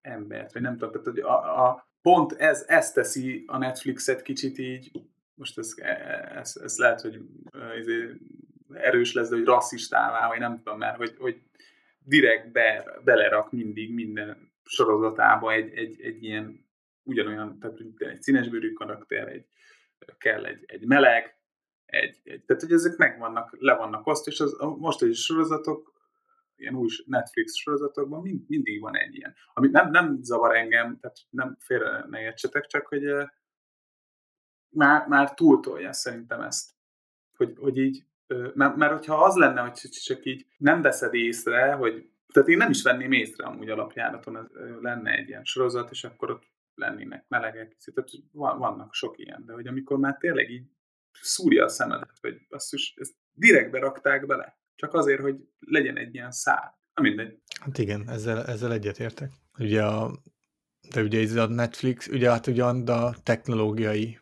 embert, 0.00 0.52
vagy 0.52 0.62
nem 0.62 0.72
tudom, 0.72 0.90
tehát 0.90 1.06
hogy 1.06 1.18
a, 1.18 1.66
a, 1.66 1.88
pont 2.02 2.32
ez, 2.32 2.64
ez 2.66 2.92
teszi 2.92 3.44
a 3.46 3.58
Netflixet 3.58 4.22
kicsit 4.22 4.58
így, 4.58 4.90
most 5.34 5.58
ez, 5.58 5.74
ez, 6.34 6.56
ez 6.62 6.76
lehet, 6.76 7.00
hogy 7.00 7.20
ez 7.78 7.86
erős 8.72 9.12
lesz, 9.12 9.28
de 9.28 9.36
hogy 9.36 9.44
rasszistává, 9.44 10.28
vagy 10.28 10.38
nem 10.38 10.56
tudom, 10.56 10.78
mert 10.78 10.96
hogy, 10.96 11.14
hogy 11.18 11.42
direkt 11.98 12.52
be, 12.52 13.00
belerak 13.04 13.52
mindig 13.52 13.94
minden 13.94 14.52
sorozatába 14.64 15.52
egy, 15.52 15.72
egy, 15.74 16.00
egy 16.00 16.24
ilyen 16.24 16.66
ugyanolyan, 17.02 17.58
tehát 17.58 17.80
egy 17.96 18.22
színesbőrű 18.22 18.72
karakter, 18.72 19.28
egy, 19.28 19.46
kell 20.18 20.44
egy, 20.44 20.64
egy 20.66 20.86
meleg, 20.86 21.38
egy, 21.86 22.20
egy, 22.24 22.44
tehát 22.44 22.62
hogy 22.62 22.72
ezek 22.72 22.96
megvannak, 22.96 23.56
le 23.58 23.74
vannak 23.74 24.06
azt, 24.06 24.26
és 24.26 24.40
az, 24.40 24.60
a 24.60 24.76
mostani 24.76 25.12
sorozatok, 25.12 25.92
ilyen 26.60 26.74
új 26.74 26.88
Netflix 27.06 27.54
sorozatokban 27.54 28.22
mind, 28.22 28.48
mindig 28.48 28.80
van 28.80 28.96
egy 28.96 29.14
ilyen. 29.16 29.34
Ami 29.52 29.68
nem, 29.68 29.90
nem 29.90 30.18
zavar 30.22 30.56
engem, 30.56 30.98
tehát 31.00 31.16
nem 31.30 31.56
félre 31.60 32.04
ne 32.08 32.20
értsetek, 32.20 32.66
csak 32.66 32.86
hogy 32.86 33.04
már, 34.68 35.06
már 35.06 35.34
túltolja 35.34 35.92
szerintem 35.92 36.40
ezt. 36.40 36.70
Hogy, 37.36 37.54
hogy 37.58 37.78
így 37.78 38.06
mert, 38.54 38.76
mert 38.76 38.92
hogyha 38.92 39.24
az 39.24 39.36
lenne, 39.36 39.60
hogy 39.60 39.72
csak 39.90 40.24
így 40.24 40.46
nem 40.56 40.82
veszed 40.82 41.14
észre, 41.14 41.72
hogy 41.72 42.10
tehát 42.32 42.48
én 42.48 42.56
nem 42.56 42.70
is 42.70 42.82
venném 42.82 43.12
észre 43.12 43.46
amúgy 43.46 43.70
alapjáraton, 43.70 44.36
ez, 44.36 44.46
lenne 44.80 45.10
egy 45.10 45.28
ilyen 45.28 45.44
sorozat, 45.44 45.90
és 45.90 46.04
akkor 46.04 46.30
ott 46.30 46.42
lennének 46.74 47.24
melegek, 47.28 47.76
tehát 47.94 48.10
vannak 48.32 48.94
sok 48.94 49.18
ilyen, 49.18 49.44
de 49.46 49.52
hogy 49.52 49.66
amikor 49.66 49.98
már 49.98 50.16
tényleg 50.16 50.50
így 50.50 50.66
szúrja 51.12 51.64
a 51.64 51.68
szemedet, 51.68 52.18
hogy 52.20 52.46
basszus, 52.48 52.94
ezt 52.96 53.14
direkt 53.32 53.70
berakták 53.70 54.26
bele, 54.26 54.58
csak 54.78 54.94
azért, 54.94 55.20
hogy 55.20 55.36
legyen 55.58 55.96
egy 55.96 56.14
ilyen 56.14 56.30
szár. 56.30 56.76
Na 56.94 57.02
mindegy. 57.02 57.38
Hát 57.60 57.78
igen, 57.78 58.08
ezzel, 58.08 58.44
ezzel 58.44 58.72
egyetértek. 58.72 59.30
Ugye 59.58 59.84
a, 59.84 60.22
de 60.94 61.02
ugye 61.02 61.20
ez 61.20 61.34
a 61.34 61.46
Netflix, 61.46 62.06
ugye 62.06 62.30
hát 62.30 62.46
ugyan 62.46 62.88
a 62.88 63.14
technológiai 63.22 64.18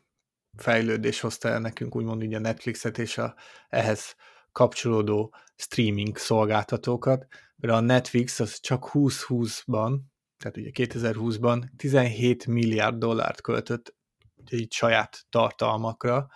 fejlődés 0.57 1.21
hozta 1.21 1.49
el 1.49 1.61
nekünk 1.61 1.97
úgymond 1.97 2.23
így 2.23 2.35
a 2.35 2.39
Netflixet 2.39 2.99
és 2.99 3.19
a 3.19 3.35
ehhez 3.69 4.15
kapcsolódó 4.53 5.35
streaming 5.57 6.17
szolgáltatókat, 6.17 7.27
mert 7.57 7.75
a 7.75 7.81
Netflix 7.81 8.41
az 8.41 8.61
csak 8.61 8.91
2020-ban, 8.93 9.99
tehát 10.39 10.57
ugye 10.57 10.71
2020-ban 10.73 11.63
17 11.77 12.47
milliárd 12.47 12.99
dollárt 12.99 13.41
költött 13.41 13.95
ugye 14.37 14.57
így 14.57 14.73
saját 14.73 15.27
tartalmakra, 15.29 16.29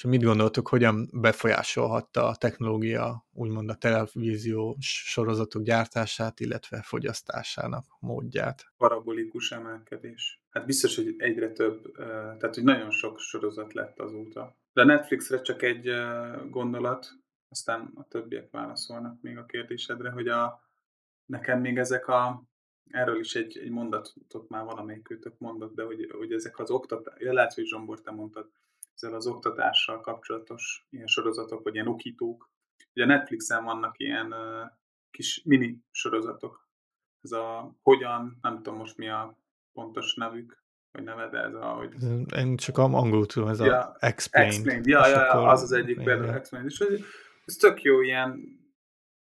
és 0.00 0.06
mit 0.06 0.22
gondoltuk, 0.22 0.68
hogyan 0.68 1.08
befolyásolhatta 1.12 2.26
a 2.26 2.36
technológia 2.36 3.26
úgymond 3.32 3.70
a 3.70 3.74
televízió 3.74 4.76
sorozatok 4.80 5.62
gyártását, 5.62 6.40
illetve 6.40 6.82
fogyasztásának 6.82 7.84
módját? 7.98 8.64
Parabolikus 8.76 9.52
emelkedés. 9.52 10.42
Hát 10.50 10.66
biztos, 10.66 10.96
hogy 10.96 11.14
egyre 11.18 11.52
több, 11.52 11.92
tehát 12.38 12.54
hogy 12.54 12.64
nagyon 12.64 12.90
sok 12.90 13.18
sorozat 13.18 13.72
lett 13.72 13.98
azóta. 13.98 14.56
De 14.72 14.80
a 14.80 14.84
Netflixre 14.84 15.40
csak 15.40 15.62
egy 15.62 15.90
gondolat, 16.50 17.08
aztán 17.48 17.92
a 17.94 18.06
többiek 18.08 18.50
válaszolnak 18.50 19.20
még 19.20 19.38
a 19.38 19.44
kérdésedre, 19.44 20.10
hogy 20.10 20.28
a, 20.28 20.60
nekem 21.26 21.60
még 21.60 21.78
ezek 21.78 22.08
a, 22.08 22.42
erről 22.90 23.18
is 23.18 23.34
egy, 23.34 23.58
egy 23.58 23.70
mondatot 23.70 24.48
már 24.48 24.64
valamelyik 24.64 25.10
őtök 25.10 25.38
mondott, 25.38 25.74
de 25.74 25.82
hogy, 25.82 26.10
hogy 26.18 26.32
ezek 26.32 26.58
az 26.58 26.70
oktatás, 26.70 27.14
lehet, 27.18 27.54
hogy 27.54 27.66
Zsombor, 27.66 28.00
te 28.00 28.10
mondtad, 28.10 28.50
ezzel 29.02 29.16
az 29.16 29.26
oktatással 29.26 30.00
kapcsolatos 30.00 30.86
ilyen 30.90 31.06
sorozatok, 31.06 31.62
vagy 31.62 31.74
ilyen 31.74 31.86
okítók. 31.86 32.50
Ugye 32.94 33.04
a 33.04 33.06
Netflixen 33.06 33.64
vannak 33.64 33.98
ilyen 33.98 34.34
kis 35.10 35.42
mini 35.44 35.82
sorozatok. 35.90 36.68
Ez 37.20 37.32
a 37.32 37.74
hogyan, 37.82 38.38
nem 38.42 38.56
tudom 38.56 38.78
most 38.78 38.96
mi 38.96 39.08
a 39.08 39.38
pontos 39.72 40.14
nevük, 40.14 40.64
vagy 40.90 41.04
neve, 41.04 41.28
de 41.28 41.38
ez 41.38 41.54
a, 41.54 41.66
hogy... 41.66 41.94
Én 42.36 42.56
csak 42.56 42.78
angolul 42.78 43.26
tudom, 43.26 43.48
ez 43.48 43.60
ja, 43.60 43.80
a 43.80 43.96
Explained. 43.98 44.52
Explained. 44.52 44.86
Ja, 44.86 45.06
ja, 45.06 45.24
ja, 45.24 45.48
az 45.48 45.62
az 45.62 45.72
egyik 45.72 46.02
például 46.02 46.34
Explained. 46.34 46.70
És 46.70 46.80
ez 47.44 47.54
tök 47.54 47.82
jó 47.82 48.00
ilyen, 48.00 48.58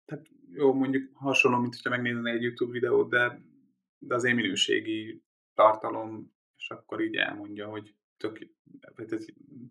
tehát 0.06 0.26
jó, 0.52 0.74
mondjuk 0.74 1.12
hasonló, 1.14 1.58
mint 1.58 1.76
hogyha 1.76 1.90
megnézni 1.90 2.32
egy 2.32 2.42
YouTube 2.42 2.72
videót, 2.72 3.10
de, 3.10 3.42
de 4.00 4.16
az 4.16 4.24
én 4.24 4.36
minőségi 4.36 5.24
tartalom, 5.54 6.34
és 6.58 6.70
akkor 6.70 7.02
így 7.02 7.16
elmondja, 7.16 7.68
hogy 7.68 7.96
tök 8.24 8.40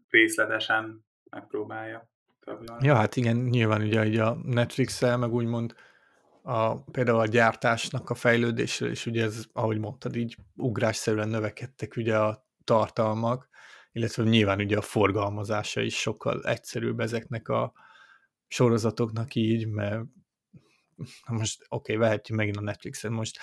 részletesen 0.09 1.05
megpróbálja. 1.31 2.11
Ja, 2.81 2.95
hát 2.95 3.17
igen, 3.17 3.37
nyilván 3.37 3.83
ugye, 3.83 4.07
ugye 4.07 4.25
a 4.25 4.39
Netflix-el, 4.45 5.17
meg 5.17 5.33
úgymond 5.33 5.75
a, 6.43 6.77
például 6.77 7.19
a 7.19 7.27
gyártásnak 7.27 8.11
a 8.11 8.15
fejlődésről 8.15 8.91
is, 8.91 9.07
ugye 9.07 9.23
ez, 9.23 9.45
ahogy 9.53 9.79
mondtad, 9.79 10.17
így 10.17 10.37
ugrásszerűen 10.57 11.29
növekedtek 11.29 11.97
ugye 11.97 12.19
a 12.19 12.47
tartalmak, 12.65 13.49
illetve 13.93 14.23
nyilván 14.23 14.61
ugye 14.61 14.77
a 14.77 14.83
forgalmazása 14.83 15.81
is 15.81 15.97
sokkal 15.97 16.43
egyszerűbb 16.45 17.01
ezeknek 17.01 17.49
a 17.49 17.73
sorozatoknak 18.49 19.35
így, 19.35 19.67
mert 19.67 20.05
most 21.27 21.67
oké, 21.69 21.95
okay, 21.95 21.97
vehetjük 21.97 22.39
megint 22.39 22.57
a 22.57 22.61
Netflixet, 22.61 23.11
most 23.11 23.39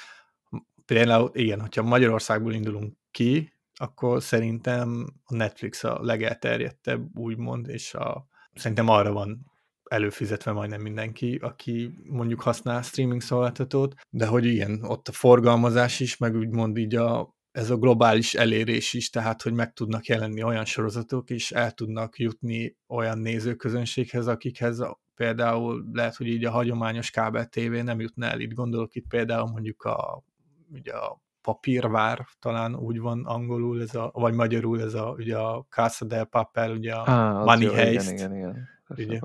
például 0.85 1.29
igen, 1.33 1.61
hogyha 1.61 1.81
Magyarországból 1.81 2.53
indulunk 2.53 2.97
ki, 3.11 3.53
akkor 3.81 4.23
szerintem 4.23 5.05
a 5.23 5.35
Netflix 5.35 5.83
a 5.83 5.99
legelterjedtebb, 6.01 7.17
úgymond, 7.17 7.67
és 7.67 7.93
a, 7.93 8.27
szerintem 8.53 8.87
arra 8.87 9.11
van 9.11 9.45
előfizetve 9.83 10.51
majdnem 10.51 10.81
mindenki, 10.81 11.35
aki 11.35 11.91
mondjuk 12.03 12.41
használ 12.41 12.81
streaming 12.81 13.21
szolgáltatót, 13.21 13.95
de 14.09 14.25
hogy 14.25 14.45
igen, 14.45 14.83
ott 14.83 15.07
a 15.07 15.11
forgalmazás 15.11 15.99
is, 15.99 16.17
meg 16.17 16.35
úgymond 16.35 16.77
így 16.77 16.95
a, 16.95 17.35
ez 17.51 17.69
a 17.69 17.77
globális 17.77 18.33
elérés 18.33 18.93
is, 18.93 19.09
tehát 19.09 19.41
hogy 19.41 19.53
meg 19.53 19.73
tudnak 19.73 20.05
jelenni 20.05 20.43
olyan 20.43 20.65
sorozatok, 20.65 21.29
és 21.29 21.51
el 21.51 21.71
tudnak 21.71 22.17
jutni 22.17 22.77
olyan 22.87 23.17
nézőközönséghez, 23.17 24.27
akikhez 24.27 24.83
például 25.15 25.89
lehet, 25.91 26.15
hogy 26.15 26.27
így 26.27 26.45
a 26.45 26.51
hagyományos 26.51 27.09
kábel 27.09 27.45
tévé 27.45 27.81
nem 27.81 27.99
jutna 27.99 28.25
el. 28.25 28.39
Itt 28.39 28.53
gondolok 28.53 28.95
itt 28.95 29.07
például 29.07 29.49
mondjuk 29.51 29.83
a, 29.83 30.23
ugye 30.71 30.93
a 30.93 31.21
papírvár, 31.41 32.27
talán 32.39 32.75
úgy 32.75 32.99
van 32.99 33.25
angolul, 33.25 33.81
ez 33.81 33.95
a, 33.95 34.11
vagy 34.13 34.33
magyarul 34.33 34.81
ez 34.81 34.93
a, 34.93 35.15
ugye 35.17 35.37
a 35.37 35.65
Casa 35.69 36.05
del 36.05 36.25
Papel, 36.25 36.71
ugye 36.71 36.93
a 36.93 37.01
ah, 37.01 37.45
Money 37.45 37.65
jó, 37.65 37.73
Heist. 37.73 38.11
Igen, 38.11 38.35
igen, 38.35 38.35
igen. 38.35 38.67
ugye? 38.97 39.19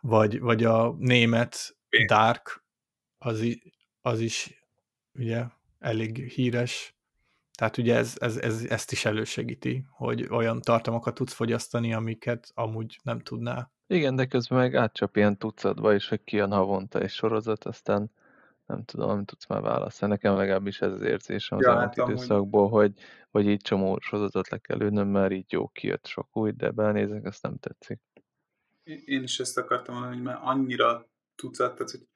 Vagy, 0.00 0.40
vagy 0.40 0.64
a 0.64 0.94
német. 0.98 1.76
Dark, 2.06 2.64
az, 3.18 3.44
az 4.00 4.20
is 4.20 4.64
ugye 5.14 5.44
elég 5.78 6.16
híres. 6.16 6.96
Tehát 7.58 7.78
ugye 7.78 7.96
ez, 7.96 8.14
ez, 8.18 8.36
ez, 8.36 8.64
ezt 8.64 8.92
is 8.92 9.04
elősegíti, 9.04 9.84
hogy 9.90 10.26
olyan 10.30 10.60
tartalmakat 10.60 11.14
tudsz 11.14 11.32
fogyasztani, 11.32 11.94
amiket 11.94 12.50
amúgy 12.54 12.98
nem 13.02 13.20
tudnál. 13.20 13.72
Igen, 13.86 14.16
de 14.16 14.26
közben 14.26 14.58
meg 14.58 14.74
átcsap 14.74 15.16
ilyen 15.16 15.38
tucatba 15.38 15.94
is, 15.94 16.08
hogy 16.08 16.24
kijön 16.24 16.52
havonta 16.52 17.00
egy 17.00 17.10
sorozat, 17.10 17.64
aztán 17.64 18.10
nem 18.66 18.84
tudom, 18.84 19.08
nem 19.08 19.24
tudsz 19.24 19.46
már 19.46 19.60
választani. 19.60 20.12
Nekem 20.12 20.36
legalábbis 20.36 20.80
ez 20.80 20.92
az 20.92 21.02
érzésem 21.02 21.58
az 21.58 21.64
Ja, 21.64 21.70
elmúlt 21.70 21.88
hát 21.88 21.98
amúgy- 21.98 22.14
időszakból, 22.14 22.68
hogy, 22.68 22.92
hogy 23.30 23.46
így 23.48 23.60
csomó 23.62 23.98
sorozatot 24.00 24.48
le 24.48 24.58
kell 24.58 24.80
ülnöm, 24.80 25.08
mert 25.08 25.32
így 25.32 25.52
jó 25.52 25.68
kijött 25.68 26.06
sok 26.06 26.36
új, 26.36 26.50
de 26.50 26.70
belenézek, 26.70 27.24
azt 27.24 27.42
nem 27.42 27.56
tetszik. 27.56 28.00
Én 29.04 29.22
is 29.22 29.38
ezt 29.40 29.58
akartam 29.58 29.94
mondani, 29.94 30.14
hogy 30.16 30.24
már 30.24 30.38
annyira 30.42 31.08
tucat, 31.34 31.74
tehát 31.74 31.90
hogy 31.90 32.06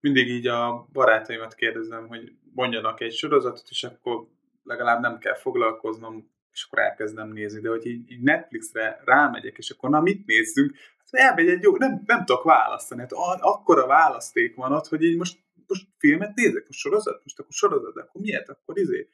mindig 0.00 0.28
így 0.28 0.46
a 0.46 0.86
barátaimat 0.92 1.54
kérdezem, 1.54 2.08
hogy 2.08 2.32
mondjanak 2.54 3.00
egy 3.00 3.12
sorozatot, 3.12 3.66
és 3.70 3.84
akkor 3.84 4.26
legalább 4.62 5.00
nem 5.00 5.18
kell 5.18 5.34
foglalkoznom, 5.34 6.30
és 6.52 6.64
akkor 6.66 6.78
elkezdem 6.78 7.28
nézni. 7.32 7.60
De 7.60 7.68
hogy 7.68 7.86
így, 7.86 8.10
így 8.10 8.22
Netflixre 8.22 9.00
rámegyek, 9.04 9.56
és 9.58 9.70
akkor 9.70 9.90
na 9.90 10.00
mit 10.00 10.26
nézzünk? 10.26 10.74
Hát 10.98 11.20
elmegy 11.28 11.48
egy 11.48 11.62
jó, 11.62 11.76
nem, 11.76 12.02
nem 12.06 12.24
tudok 12.24 12.42
választani. 12.44 13.00
Hát 13.00 13.12
a- 13.12 13.38
akkora 13.40 13.86
választék 13.86 14.54
van 14.54 14.72
ott, 14.72 14.86
hogy 14.86 15.02
így 15.02 15.16
most, 15.16 15.38
most 15.68 15.86
filmet 15.98 16.34
nézek, 16.34 16.66
most 16.66 16.78
sorozat, 16.78 17.20
most 17.22 17.38
akkor 17.38 17.52
sorozat, 17.52 17.96
akkor 17.96 18.20
miért, 18.20 18.48
akkor 18.48 18.78
izé. 18.78 19.08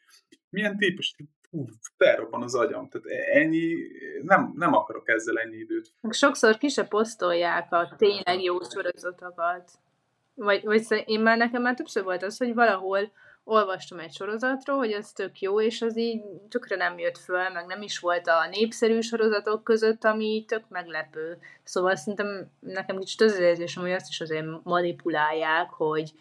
Milyen 0.48 0.76
típus? 0.76 1.14
Hú, 1.50 1.66
felrobban 1.96 2.42
az 2.42 2.54
agyam. 2.54 2.88
Tehát 2.88 3.06
ennyi, 3.28 3.74
nem, 4.22 4.52
nem 4.56 4.74
akarok 4.74 5.08
ezzel 5.08 5.38
ennyi 5.38 5.56
időt 5.56 5.92
Sokszor 6.10 6.58
ki 6.58 6.68
se 6.68 6.84
posztolják 6.84 7.72
a 7.72 7.94
tényleg 7.96 8.42
jó 8.42 8.62
sorozatokat. 8.62 9.70
Vagy, 10.34 10.64
vagy 10.64 11.02
én 11.06 11.20
már 11.20 11.36
nekem 11.36 11.62
már 11.62 11.74
többször 11.74 12.02
volt 12.02 12.22
az, 12.22 12.36
hogy 12.36 12.54
valahol 12.54 13.12
olvastam 13.44 13.98
egy 13.98 14.12
sorozatról, 14.12 14.76
hogy 14.76 14.92
ez 14.92 15.12
tök 15.12 15.40
jó, 15.40 15.60
és 15.60 15.82
az 15.82 15.98
így 15.98 16.22
tökre 16.48 16.76
nem 16.76 16.98
jött 16.98 17.18
föl, 17.18 17.48
meg 17.48 17.66
nem 17.66 17.82
is 17.82 17.98
volt 17.98 18.26
a 18.26 18.48
népszerű 18.50 19.00
sorozatok 19.00 19.64
között, 19.64 20.04
ami 20.04 20.44
tök 20.46 20.68
meglepő. 20.68 21.38
Szóval 21.62 21.96
szerintem 21.96 22.50
nekem 22.60 22.98
kicsit 22.98 23.20
az 23.20 23.38
érzésem, 23.38 23.82
hogy 23.82 23.92
azt 23.92 24.08
is 24.08 24.20
azért 24.20 24.46
manipulálják, 24.62 25.70
hogy 25.70 26.12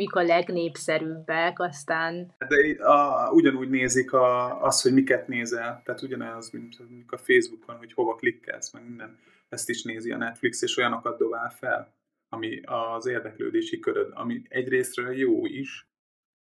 mik 0.00 0.14
a 0.14 0.22
legnépszerűbbek, 0.22 1.58
aztán 1.58 2.34
De 2.38 2.84
a, 2.84 3.30
ugyanúgy 3.32 3.70
nézik 3.70 4.12
a, 4.12 4.62
az, 4.62 4.82
hogy 4.82 4.92
miket 4.92 5.28
nézel. 5.28 5.82
Tehát 5.84 6.02
ugyanaz, 6.02 6.50
mint 6.50 6.76
a 7.06 7.16
Facebookon, 7.16 7.76
hogy 7.76 7.92
hova 7.92 8.14
klikkelsz, 8.14 8.72
meg 8.72 8.82
minden. 8.82 9.18
Ezt 9.48 9.68
is 9.68 9.82
nézi 9.82 10.10
a 10.10 10.16
Netflix, 10.16 10.62
és 10.62 10.76
olyanokat 10.76 11.18
dobál 11.18 11.50
fel, 11.50 11.94
ami 12.28 12.60
az 12.64 13.06
érdeklődési 13.06 13.78
köröd, 13.78 14.10
ami 14.14 14.42
egyrésztről 14.48 15.16
jó 15.16 15.46
is, 15.46 15.88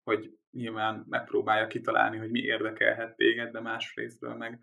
hogy 0.04 0.38
nyilván 0.52 1.06
megpróbálja 1.10 1.68
kitalálni, 1.68 2.18
hogy 2.18 2.32
mi 2.32 2.40
érdekelhet 2.40 3.16
téged, 3.16 3.52
de 3.52 3.62
másrésztről 3.62 4.36
meg 4.36 4.62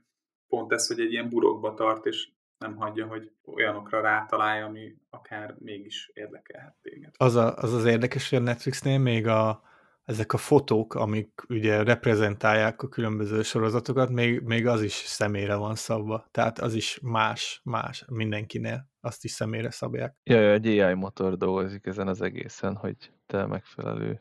pont 0.49 0.73
ez, 0.73 0.87
hogy 0.87 1.01
egy 1.01 1.13
ilyen 1.13 1.29
burokba 1.29 1.75
tart, 1.75 2.07
és 2.07 2.29
nem 2.59 2.77
hagyja, 2.77 3.07
hogy 3.07 3.31
olyanokra 3.45 4.01
rátalálja, 4.01 4.65
ami 4.65 4.97
akár 5.11 5.55
mégis 5.59 6.11
érdekelhet 6.15 6.75
téged. 6.83 7.11
Az, 7.17 7.35
a, 7.35 7.57
az 7.57 7.73
az 7.73 7.85
érdekes, 7.85 8.31
hogy 8.31 8.39
a 8.39 8.43
Netflixnél 8.43 8.99
még 8.99 9.27
a, 9.27 9.63
ezek 10.05 10.33
a 10.33 10.37
fotók, 10.37 10.95
amik 10.95 11.45
ugye 11.49 11.83
reprezentálják 11.83 12.83
a 12.83 12.89
különböző 12.89 13.43
sorozatokat, 13.43 14.11
még, 14.11 14.41
még 14.41 14.67
az 14.67 14.83
is 14.83 14.93
személyre 14.93 15.55
van 15.55 15.75
szabva. 15.75 16.29
Tehát 16.31 16.59
az 16.59 16.75
is 16.75 16.99
más, 17.03 17.61
más 17.65 18.05
mindenkinél. 18.09 18.89
Azt 19.01 19.25
is 19.25 19.31
személyre 19.31 19.71
szabják. 19.71 20.17
Ja, 20.23 20.41
ja, 20.41 20.53
egy 20.53 20.79
AI 20.79 20.95
motor 20.95 21.37
dolgozik 21.37 21.87
ezen 21.87 22.09
az 22.09 22.21
egészen, 22.21 22.77
hogy 22.77 22.97
te 23.27 23.47
megfelelő 23.47 24.19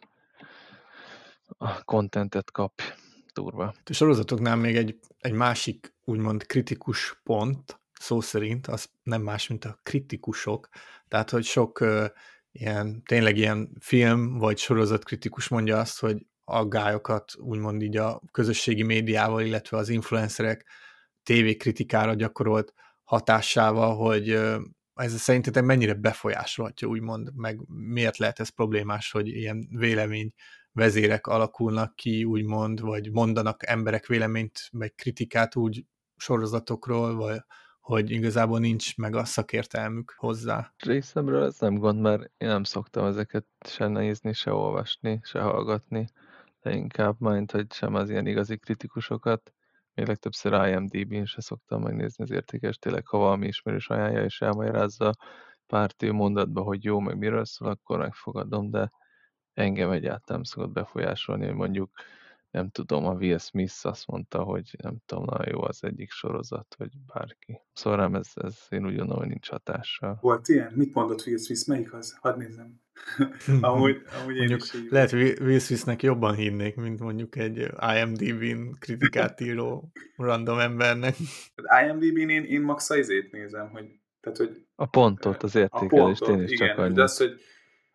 a 1.57 1.83
contentet 1.83 2.51
kapj. 2.51 2.83
Durva. 3.33 3.73
A 3.85 3.93
sorozatoknál 3.93 4.55
még 4.55 4.75
egy, 4.75 4.99
egy 5.19 5.31
másik 5.31 5.93
úgymond 6.03 6.45
kritikus 6.45 7.19
pont, 7.23 7.79
szó 8.03 8.21
szerint, 8.21 8.67
az 8.67 8.89
nem 9.03 9.21
más, 9.21 9.47
mint 9.47 9.65
a 9.65 9.79
kritikusok. 9.83 10.69
Tehát, 11.07 11.29
hogy 11.29 11.43
sok 11.43 11.79
uh, 11.79 12.05
ilyen, 12.51 13.03
tényleg 13.05 13.37
ilyen 13.37 13.75
film 13.79 14.37
vagy 14.37 14.57
sorozatkritikus 14.57 15.47
mondja 15.47 15.79
azt, 15.79 15.99
hogy 15.99 16.25
aggályokat 16.43 17.35
úgymond 17.37 17.81
így 17.81 17.97
a 17.97 18.21
közösségi 18.31 18.83
médiával, 18.83 19.41
illetve 19.41 19.77
az 19.77 19.89
influencerek 19.89 20.65
tévékritikára 21.23 22.13
gyakorolt 22.13 22.73
hatásával, 23.03 23.95
hogy 23.95 24.31
uh, 24.31 24.55
ez 24.93 25.19
szerintetek 25.21 25.63
mennyire 25.63 25.93
befolyásolhatja, 25.93 26.87
úgymond, 26.87 27.35
meg 27.35 27.59
miért 27.67 28.17
lehet 28.17 28.39
ez 28.39 28.49
problémás, 28.49 29.11
hogy 29.11 29.27
ilyen 29.27 29.67
vélemény 29.69 30.33
vezérek 30.71 31.27
alakulnak 31.27 31.95
ki, 31.95 32.23
úgymond, 32.23 32.81
vagy 32.81 33.11
mondanak 33.11 33.67
emberek 33.67 34.05
véleményt, 34.05 34.59
meg 34.71 34.93
kritikát 34.95 35.55
úgy 35.55 35.85
sorozatokról, 36.15 37.15
vagy 37.15 37.39
hogy 37.83 38.11
igazából 38.11 38.59
nincs 38.59 38.97
meg 38.97 39.15
a 39.15 39.25
szakértelmük 39.25 40.13
hozzá. 40.17 40.73
Részemről 40.77 41.43
ez 41.43 41.59
nem 41.59 41.75
gond, 41.75 41.99
mert 41.99 42.21
én 42.37 42.47
nem 42.47 42.63
szoktam 42.63 43.05
ezeket 43.05 43.45
se 43.65 43.87
nézni, 43.87 44.33
se 44.33 44.51
olvasni, 44.51 45.19
se 45.23 45.41
hallgatni, 45.41 46.07
de 46.61 46.75
inkább 46.75 47.15
majd, 47.19 47.51
hogy 47.51 47.73
sem 47.73 47.93
az 47.93 48.09
ilyen 48.09 48.27
igazi 48.27 48.57
kritikusokat. 48.57 49.53
Még 49.93 50.07
legtöbbször 50.07 50.67
IMDb-n 50.67 51.25
se 51.25 51.41
szoktam 51.41 51.81
megnézni 51.81 52.23
az 52.23 52.31
értékes, 52.31 52.77
tényleg 52.77 53.07
ha 53.07 53.17
valami 53.17 53.47
ismerős 53.47 53.89
ajánlja 53.89 54.23
és 54.23 54.41
elmagyarázza 54.41 55.13
pár 55.67 55.91
mondatba, 56.11 56.61
hogy 56.61 56.83
jó, 56.83 56.99
meg 56.99 57.17
miről 57.17 57.45
szól, 57.45 57.69
akkor 57.69 57.97
megfogadom, 57.97 58.69
de 58.69 58.91
engem 59.53 59.91
egyáltalán 59.91 60.43
szokott 60.43 60.71
befolyásolni, 60.71 61.45
hogy 61.45 61.55
mondjuk 61.55 61.91
nem 62.53 62.69
tudom, 62.69 63.05
a 63.05 63.13
Will 63.13 63.37
Smith 63.37 63.85
azt 63.85 64.07
mondta, 64.07 64.43
hogy 64.43 64.75
nem 64.81 64.97
tudom, 65.05 65.23
nagyon 65.23 65.53
jó 65.53 65.63
az 65.63 65.83
egyik 65.83 66.11
sorozat, 66.11 66.75
vagy 66.77 66.91
bárki. 67.13 67.61
Szóval 67.73 67.99
rám 67.99 68.15
ez, 68.15 68.31
ez 68.33 68.57
én 68.69 68.85
úgy 68.85 68.95
gondolom, 68.95 69.21
hogy 69.21 69.27
nincs 69.27 69.49
hatással. 69.49 70.17
Volt 70.21 70.47
ilyen? 70.47 70.73
Mit 70.75 70.93
mondott 70.93 71.25
Will 71.25 71.37
Smith? 71.37 71.67
Melyik 71.67 71.93
az? 71.93 72.17
Hadd 72.21 72.37
nézzem. 72.37 72.81
amúgy, 73.61 74.01
amúgy 74.21 74.35
én 74.35 74.37
mondjuk 74.37 74.63
is 74.63 74.73
így 74.73 74.87
lehet, 74.89 75.09
hogy 75.09 75.37
Will 75.41 75.59
Smithnek 75.59 76.03
jobban 76.03 76.35
hinnék, 76.35 76.75
mint 76.75 76.99
mondjuk 76.99 77.35
egy 77.35 77.57
IMDb-n 77.95 78.75
kritikát 78.79 79.41
író 79.41 79.91
random 80.15 80.59
embernek. 80.59 81.15
Tehát 81.55 81.89
IMDb-n 81.89 82.29
én, 82.29 82.43
én 82.43 82.61
max 82.61 82.89
a 82.89 82.95
nézem, 83.31 83.69
hogy, 83.69 83.85
tehát, 84.21 84.37
hogy 84.37 84.65
A 84.75 84.85
pontot, 84.85 85.43
az 85.43 85.55
a 85.55 85.59
értékelést 85.59 86.19
pontot, 86.19 86.29
én 86.29 86.43
is 86.43 86.51
igen, 86.51 86.67
csak 86.67 86.77
de 86.77 86.83
annyi. 86.83 86.99
az, 86.99 87.17
hogy 87.17 87.41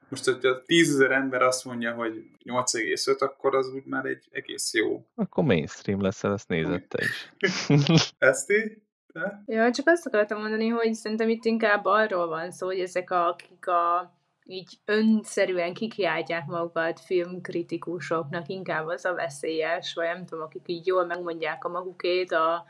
most, 0.08 0.24
hogyha 0.24 0.64
10 0.64 1.00
ember 1.00 1.42
azt 1.42 1.64
mondja, 1.64 1.92
hogy 1.92 2.24
8,5, 2.44 3.18
akkor 3.18 3.54
az 3.54 3.72
úgy 3.74 3.84
már 3.84 4.04
egy 4.04 4.28
egész 4.30 4.74
jó. 4.74 5.04
Akkor 5.14 5.44
mainstream 5.44 6.02
leszel, 6.02 6.32
ezt 6.32 6.48
nézed 6.48 6.84
te 6.88 7.02
is. 7.02 7.32
Ezt 8.18 8.50
így? 8.50 8.78
Te? 9.12 9.42
Ja, 9.46 9.70
csak 9.70 9.88
azt 9.88 10.06
akartam 10.06 10.40
mondani, 10.40 10.68
hogy 10.68 10.94
szerintem 10.94 11.28
itt 11.28 11.44
inkább 11.44 11.84
arról 11.84 12.28
van 12.28 12.50
szó, 12.50 12.66
hogy 12.66 12.80
ezek, 12.80 13.10
a, 13.10 13.28
akik 13.28 13.66
a, 13.66 14.12
így 14.44 14.78
önszerűen 14.84 15.74
kikiáltják 15.74 16.46
magukat 16.46 17.00
filmkritikusoknak, 17.00 18.48
inkább 18.48 18.86
az 18.86 19.04
a 19.04 19.14
veszélyes, 19.14 19.94
vagy 19.94 20.06
nem 20.06 20.24
tudom, 20.26 20.44
akik 20.44 20.62
így 20.66 20.86
jól 20.86 21.06
megmondják 21.06 21.64
a 21.64 21.68
magukét 21.68 22.32
a, 22.32 22.64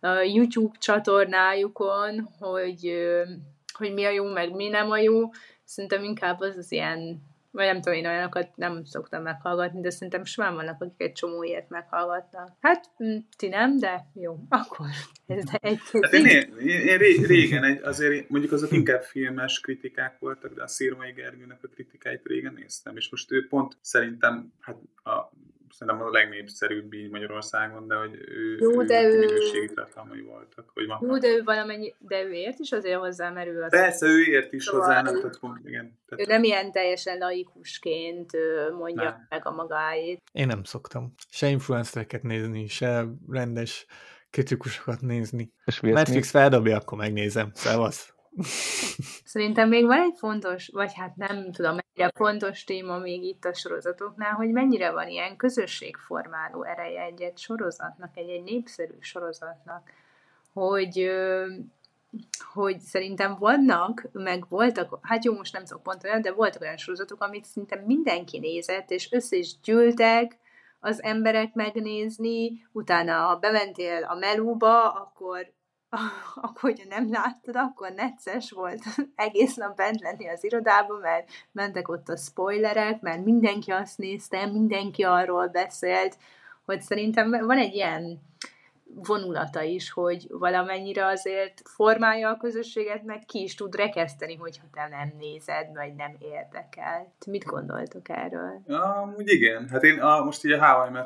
a 0.00 0.08
YouTube 0.08 0.78
csatornájukon, 0.78 2.28
hogy, 2.38 2.92
hogy 3.72 3.92
mi 3.92 4.04
a 4.04 4.10
jó, 4.10 4.32
meg 4.32 4.54
mi 4.54 4.68
nem 4.68 4.90
a 4.90 4.98
jó. 4.98 5.30
Szerintem 5.64 6.04
inkább 6.04 6.40
az 6.40 6.56
az 6.56 6.72
ilyen, 6.72 7.22
vagy 7.50 7.66
nem 7.66 7.80
tudom, 7.80 7.98
én 7.98 8.06
olyanokat 8.06 8.56
nem 8.56 8.84
szoktam 8.84 9.22
meghallgatni, 9.22 9.80
de 9.80 9.90
szerintem 9.90 10.24
simán 10.24 10.54
vannak, 10.54 10.82
akik 10.82 11.02
egy 11.02 11.12
csomó 11.12 11.42
ilyet 11.42 11.68
meghallgatnak. 11.68 12.48
Hát, 12.60 12.90
mm, 13.04 13.16
ti 13.36 13.48
nem, 13.48 13.78
de 13.78 14.06
jó, 14.14 14.38
akkor 14.48 14.86
ez 15.26 15.44
egy 15.60 15.80
Hát 16.00 16.12
én, 16.12 16.26
én, 16.26 16.58
én 16.66 16.98
ré- 16.98 17.26
régen 17.26 17.64
egy, 17.64 17.82
azért 17.82 18.28
mondjuk 18.28 18.52
azok 18.52 18.72
inkább 18.72 19.02
filmes 19.02 19.60
kritikák 19.60 20.18
voltak, 20.18 20.54
de 20.54 20.62
a 20.62 20.68
Szirmai 20.68 21.12
Gergőnek 21.12 21.58
a 21.62 21.68
kritikáit 21.68 22.26
régen 22.26 22.52
néztem, 22.52 22.96
és 22.96 23.10
most 23.10 23.32
ő 23.32 23.46
pont 23.48 23.76
szerintem, 23.80 24.52
hát 24.60 24.76
a, 25.02 25.30
szerintem 25.78 26.06
a 26.06 26.10
legnépszerűbb 26.10 26.92
így 26.92 27.10
Magyarországon, 27.10 27.86
de 27.86 27.94
hogy 27.94 28.14
ő, 28.28 28.56
Jó, 28.60 28.82
de 28.82 29.02
ő- 29.02 29.18
minőségi 29.18 29.74
tartalmai 29.74 30.20
voltak. 30.20 30.70
Hogy 30.74 30.86
van. 30.86 30.98
Jó, 31.02 31.18
de 31.18 31.28
ő 31.28 31.42
valamennyi, 31.42 31.94
de 31.98 32.22
ő 32.22 32.32
ért 32.32 32.58
is 32.58 32.72
azért 32.72 32.98
hozzá, 32.98 33.30
mert 33.30 33.48
ő 33.48 33.62
az 33.62 33.70
Persze, 33.70 34.06
ő 34.06 34.22
ért 34.22 34.52
is 34.52 34.64
Szóval- 34.64 34.80
hozzá, 34.86 35.02
nem 35.02 35.14
tehát, 35.20 35.58
igen. 35.64 35.84
Ő 35.84 36.16
Tehát, 36.16 36.26
nem 36.26 36.44
ilyen 36.44 36.72
teljesen 36.72 37.18
laikusként 37.18 38.30
mondja 38.78 39.04
Nem. 39.04 39.26
meg 39.28 39.46
a 39.46 39.50
magáét. 39.50 40.22
Én 40.32 40.46
nem 40.46 40.64
szoktam 40.64 41.14
se 41.30 41.46
influencereket 41.48 42.22
nézni, 42.22 42.66
se 42.68 43.04
rendes 43.28 43.86
kritikusokat 44.30 45.00
nézni. 45.00 45.52
És 45.64 45.80
Netflix 45.80 46.30
feldobja, 46.30 46.76
akkor 46.76 46.98
megnézem. 46.98 47.50
Szevasz. 47.54 48.13
Szerintem 49.24 49.68
még 49.68 49.84
van 49.84 50.00
egy 50.00 50.14
fontos, 50.16 50.68
vagy 50.72 50.92
hát 50.94 51.16
nem 51.16 51.52
tudom, 51.52 51.70
mennyire 51.70 52.12
fontos 52.14 52.64
téma 52.64 52.98
még 52.98 53.22
itt 53.22 53.44
a 53.44 53.54
sorozatoknál, 53.54 54.32
hogy 54.32 54.50
mennyire 54.50 54.90
van 54.90 55.08
ilyen 55.08 55.36
közösségformáló 55.36 56.62
ereje 56.62 57.02
egy-egy 57.02 57.38
sorozatnak, 57.38 58.16
egy-egy 58.16 58.42
népszerű 58.42 58.94
sorozatnak, 59.00 59.90
hogy 60.52 61.10
hogy 62.52 62.80
szerintem 62.80 63.36
vannak, 63.38 64.08
meg 64.12 64.44
voltak, 64.48 64.98
hát 65.02 65.24
jó, 65.24 65.34
most 65.34 65.52
nem 65.52 65.64
szok 65.64 65.82
pont 65.82 66.04
olyan, 66.04 66.22
de 66.22 66.32
voltak 66.32 66.62
olyan 66.62 66.76
sorozatok, 66.76 67.22
amit 67.22 67.44
szerintem 67.44 67.82
mindenki 67.84 68.38
nézett, 68.38 68.90
és 68.90 69.12
össze 69.12 69.36
is 69.36 69.60
gyűltek 69.60 70.38
az 70.80 71.02
emberek 71.02 71.54
megnézni, 71.54 72.66
utána 72.72 73.12
ha 73.12 73.36
bementél 73.36 74.04
a 74.04 74.14
melúba, 74.14 74.90
akkor 74.92 75.52
akkor, 76.46 76.60
hogyha 76.60 76.88
nem 76.88 77.10
láttad, 77.10 77.56
akkor 77.56 77.90
necces 77.92 78.50
volt 78.50 78.82
egész 79.14 79.54
nap 79.54 79.76
bent 79.76 80.00
lenni 80.00 80.28
az 80.28 80.44
irodában, 80.44 81.00
mert 81.00 81.30
mentek 81.52 81.88
ott 81.88 82.08
a 82.08 82.16
spoilerek, 82.16 83.00
mert 83.00 83.24
mindenki 83.24 83.70
azt 83.70 83.98
nézte, 83.98 84.46
mindenki 84.46 85.02
arról 85.02 85.48
beszélt, 85.48 86.16
hogy 86.64 86.80
szerintem 86.80 87.30
van 87.30 87.58
egy 87.58 87.74
ilyen 87.74 88.20
vonulata 88.94 89.62
is, 89.62 89.90
hogy 89.90 90.26
valamennyire 90.28 91.06
azért 91.06 91.62
formálja 91.64 92.28
a 92.28 92.36
közösséget, 92.36 93.04
meg 93.04 93.24
ki 93.26 93.42
is 93.42 93.54
tud 93.54 93.74
rekeszteni, 93.74 94.34
hogyha 94.34 94.64
te 94.72 94.88
nem 94.88 95.12
nézed, 95.18 95.74
vagy 95.74 95.94
nem 95.94 96.16
érdekel. 96.18 97.12
Mit 97.26 97.44
gondoltok 97.44 98.08
erről? 98.08 98.62
Ja, 98.66 99.14
úgy 99.16 99.32
igen. 99.32 99.68
Hát 99.68 99.82
én 99.82 100.00
a, 100.00 100.24
most 100.24 100.44
így 100.44 100.52
a 100.52 100.64
Hawaii 100.64 101.04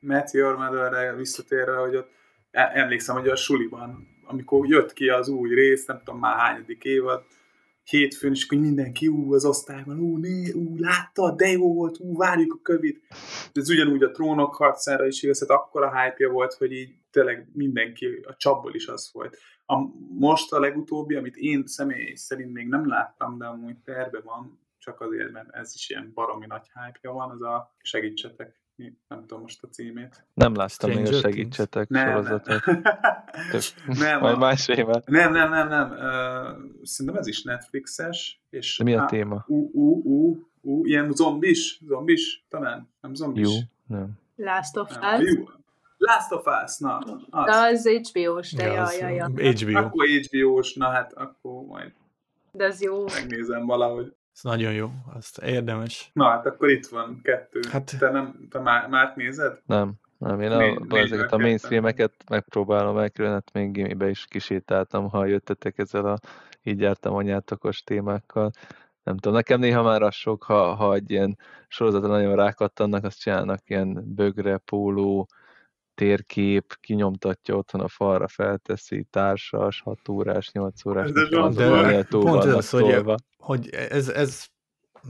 Meteor 0.00 0.56
Mother-re 0.56 1.14
visszatérve, 1.14 1.76
hogy 1.76 1.96
ott 1.96 2.10
emlékszem, 2.54 3.16
hogy 3.16 3.28
a 3.28 3.36
suliban, 3.36 4.08
amikor 4.24 4.66
jött 4.66 4.92
ki 4.92 5.08
az 5.08 5.28
új 5.28 5.54
rész, 5.54 5.86
nem 5.86 5.98
tudom 6.04 6.20
már 6.20 6.38
hányadik 6.38 6.84
évad, 6.84 7.24
hétfőn, 7.84 8.32
és 8.32 8.44
akkor 8.44 8.58
mindenki, 8.58 9.06
ú, 9.06 9.34
az 9.34 9.44
osztályban, 9.44 9.98
ú, 9.98 10.16
né, 10.16 10.52
ú, 10.52 10.76
látta, 10.78 11.34
de 11.34 11.46
jó 11.46 11.74
volt, 11.74 11.98
ú, 11.98 12.16
várjuk 12.16 12.52
a 12.52 12.62
kövit. 12.62 13.02
De 13.52 13.60
ez 13.60 13.70
ugyanúgy 13.70 14.02
a 14.02 14.10
trónok 14.10 14.54
harcára 14.54 15.06
is 15.06 15.22
igaz, 15.22 15.40
hát 15.40 15.50
akkora 15.50 16.00
hype 16.00 16.28
volt, 16.28 16.52
hogy 16.52 16.72
így 16.72 16.94
tényleg 17.10 17.48
mindenki, 17.52 18.06
a 18.06 18.36
csapból 18.36 18.74
is 18.74 18.86
az 18.86 19.10
volt. 19.12 19.38
A, 19.66 19.76
most 20.18 20.52
a 20.52 20.60
legutóbbi, 20.60 21.14
amit 21.14 21.36
én 21.36 21.66
személy 21.66 22.14
szerint 22.14 22.52
még 22.52 22.68
nem 22.68 22.88
láttam, 22.88 23.38
de 23.38 23.46
amúgy 23.46 23.76
terve 23.84 24.20
van, 24.20 24.58
csak 24.78 25.00
azért, 25.00 25.32
mert 25.32 25.54
ez 25.54 25.72
is 25.74 25.90
ilyen 25.90 26.10
baromi 26.14 26.46
nagy 26.46 26.66
hype 26.74 27.10
van, 27.10 27.30
az 27.30 27.42
a 27.42 27.74
segítsetek 27.82 28.63
nem 29.08 29.20
tudom 29.20 29.40
most 29.40 29.62
a 29.62 29.68
címét. 29.68 30.26
Nem 30.34 30.54
láttam 30.54 30.90
még 30.90 31.06
a 31.06 31.12
segítsetek 31.12 31.88
nem, 31.88 32.08
sorozatot. 32.08 32.66
Nem. 32.66 32.82
nem, 33.98 34.20
Majd 34.20 34.38
más 34.38 34.68
éve. 34.68 35.02
Nem, 35.06 35.32
nem, 35.32 35.50
nem, 35.50 35.68
nem. 35.68 35.90
Uh, 35.90 36.82
szerintem 36.82 37.20
ez 37.20 37.26
is 37.26 37.42
Netflixes. 37.42 38.40
És 38.50 38.78
De 38.78 38.84
mi 38.84 38.94
a 38.94 39.02
á, 39.02 39.06
téma? 39.06 39.44
Ú, 39.46 39.70
ú, 39.72 40.02
ú, 40.02 40.46
ú, 40.60 40.86
ilyen 40.86 41.12
zombis, 41.12 41.80
zombis, 41.86 42.44
talán, 42.48 42.88
nem 43.00 43.14
zombis. 43.14 43.48
Jó, 43.48 43.52
nem. 43.86 44.18
Last 44.36 44.76
of 44.76 44.90
Us. 44.90 45.38
Last 45.96 46.32
of 46.32 46.46
Us, 46.64 46.78
na. 46.78 46.98
Az. 47.30 47.44
De 47.44 47.52
az 47.52 47.88
HBO-s, 47.88 48.52
de 48.52 48.66
ja, 48.66 48.92
ja, 48.92 49.08
ja. 49.08 49.26
HBO. 49.26 49.78
Akkor 49.78 50.06
HBO-s, 50.06 50.74
na 50.74 50.88
hát 50.88 51.12
akkor 51.12 51.64
majd. 51.66 51.92
De 52.52 52.64
az 52.64 52.82
jó. 52.82 53.04
Megnézem 53.04 53.66
valahogy. 53.66 54.14
Ez 54.34 54.42
nagyon 54.42 54.72
jó, 54.72 54.90
azt 55.14 55.38
érdemes. 55.38 56.10
Na 56.12 56.28
hát 56.28 56.46
akkor 56.46 56.70
itt 56.70 56.86
van 56.86 57.20
kettő. 57.22 57.60
Hát... 57.70 57.98
Te, 57.98 58.10
nem, 58.10 58.46
te 58.50 58.58
már, 58.58 58.88
már 58.88 59.12
nézed? 59.16 59.60
Nem. 59.66 59.92
Nem, 60.18 60.40
én 60.40 60.50
a, 60.50 60.96
ezeket 60.96 61.32
a 61.32 61.38
mainstreameket 61.38 62.12
megpróbálom 62.28 62.98
elkerülni, 62.98 63.34
hát 63.34 63.52
még 63.52 63.72
gimibe 63.72 64.08
is 64.08 64.26
kisétáltam, 64.26 65.08
ha 65.08 65.24
jöttetek 65.24 65.78
ezzel 65.78 66.06
a 66.06 66.18
így 66.62 66.80
jártam 66.80 67.14
anyátokos 67.14 67.82
témákkal. 67.82 68.50
Nem 69.02 69.16
tudom, 69.16 69.36
nekem 69.36 69.60
néha 69.60 69.82
már 69.82 70.02
az 70.02 70.14
sok, 70.14 70.42
ha, 70.42 70.74
ha 70.74 70.94
egy 70.94 71.10
ilyen 71.10 71.38
sorozatra 71.68 72.08
nagyon 72.08 72.36
rákattannak, 72.36 73.04
azt 73.04 73.20
csinálnak 73.20 73.60
ilyen 73.70 74.14
bögre, 74.14 74.56
póló, 74.56 75.28
térkép, 75.94 76.76
kinyomtatja 76.80 77.56
otthon 77.56 77.80
a 77.80 77.88
falra, 77.88 78.28
felteszi, 78.28 79.06
társas, 79.10 79.80
6 79.80 80.08
órás, 80.08 80.50
8 80.52 80.86
órás, 80.86 81.12
de, 81.12 81.28
de, 81.28 81.48
de 81.48 82.04
pont 82.08 82.44
ez 82.44 82.54
az, 82.54 82.70
hogy, 82.70 83.04
hogy 83.36 83.68
ez, 83.68 84.08
ez 84.08 84.46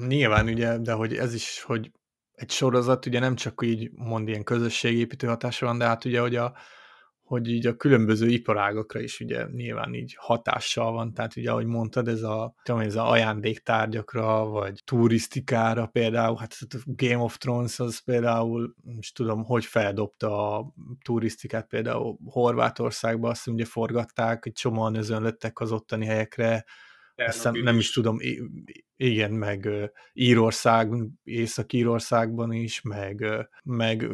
nyilván 0.07 0.47
ugye, 0.47 0.79
de 0.79 0.93
hogy 0.93 1.15
ez 1.17 1.35
is, 1.35 1.63
hogy 1.63 1.91
egy 2.35 2.51
sorozat 2.51 3.07
ugye 3.07 3.19
nem 3.19 3.35
csak 3.35 3.61
így 3.65 3.91
mond 3.95 4.29
ilyen 4.29 4.45
közösségépítő 4.45 5.27
hatása 5.27 5.67
van, 5.67 5.79
de 5.79 5.85
hát 5.85 6.05
ugye, 6.05 6.21
hogy 6.21 6.37
a, 6.37 6.53
hogy 7.35 7.49
így 7.49 7.67
a 7.67 7.77
különböző 7.77 8.29
iparágokra 8.29 9.01
is 9.01 9.21
ugye 9.21 9.47
nyilván 9.53 9.95
így 9.95 10.15
hatással 10.19 10.93
van, 10.93 11.15
tehát 11.15 11.37
ugye 11.37 11.51
ahogy 11.51 11.67
mondtad, 11.67 12.09
ez 12.09 12.23
a, 12.23 12.55
tudom, 12.63 12.81
ez 12.81 12.97
a 12.97 13.11
ajándéktárgyakra, 13.11 14.45
vagy 14.45 14.83
turisztikára 14.85 15.87
például, 15.87 16.37
hát 16.37 16.57
a 16.71 16.77
Game 16.85 17.23
of 17.23 17.39
Thrones 17.39 17.79
az 17.79 17.99
például, 17.99 18.75
is 18.99 19.13
tudom, 19.13 19.45
hogy 19.45 19.65
feldobta 19.65 20.59
a 20.59 20.73
turisztikát 21.05 21.67
például 21.67 22.19
Horvátországba, 22.25 23.29
azt 23.29 23.49
ugye 23.49 23.65
forgatták, 23.65 24.47
egy 24.47 24.53
csomóan 24.53 24.95
özönlöttek 24.95 25.61
az 25.61 25.73
ottani 25.73 26.07
helyekre, 26.07 26.65
aztán 27.17 27.59
nem 27.63 27.79
is 27.79 27.93
tudom, 27.93 28.19
igen, 28.97 29.33
meg 29.33 29.69
Írország, 30.13 30.93
Észak-Írországban 31.25 32.53
is, 32.53 32.83
meg, 32.83 33.25
meg 33.65 34.11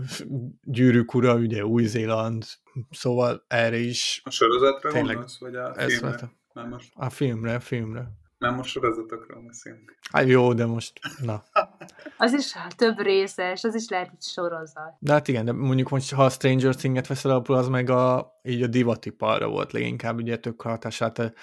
Gyűrűk 0.63 1.15
ura, 1.15 1.35
ugye 1.35 1.65
Új-Zéland, 1.65 2.45
szóval 2.91 3.45
erre 3.49 3.77
is. 3.77 4.21
A 4.25 4.31
sorozatra 4.31 4.91
tényleg, 4.91 5.15
gondolsz, 5.15 5.39
vagy 5.39 5.55
a 5.55 5.75
filmre? 5.75 6.31
Nem 6.53 6.69
most. 6.69 6.93
A 6.95 7.11
filmre, 7.11 7.55
a 7.55 7.61
filmre. 7.61 8.19
Nem 8.39 8.55
most 8.55 8.71
sorozatokról 8.71 9.43
beszélünk. 9.43 9.99
Hát 10.13 10.27
jó, 10.27 10.53
de 10.53 10.67
most, 10.67 11.01
na. 11.23 11.45
az 12.19 12.33
is 12.33 12.53
több 12.77 12.99
részes, 12.99 13.65
az 13.65 13.75
is 13.75 13.89
lehet 13.89 14.11
egy 14.13 14.23
sorozat. 14.23 14.97
De 14.99 15.13
hát 15.13 15.29
igen, 15.29 15.45
de 15.45 15.53
mondjuk 15.53 15.89
most, 15.89 16.13
ha 16.13 16.25
a 16.25 16.31
Stranger 16.31 16.75
Things-et 16.75 17.07
veszel 17.07 17.31
alapul, 17.31 17.57
az 17.57 17.69
meg 17.69 17.91
a, 17.91 18.33
így 18.43 18.63
a 18.63 18.67
divatiparra 18.67 19.49
volt 19.49 19.73
leginkább, 19.73 20.17
ugye 20.17 20.37
tök 20.37 20.63
hatását 20.63 21.35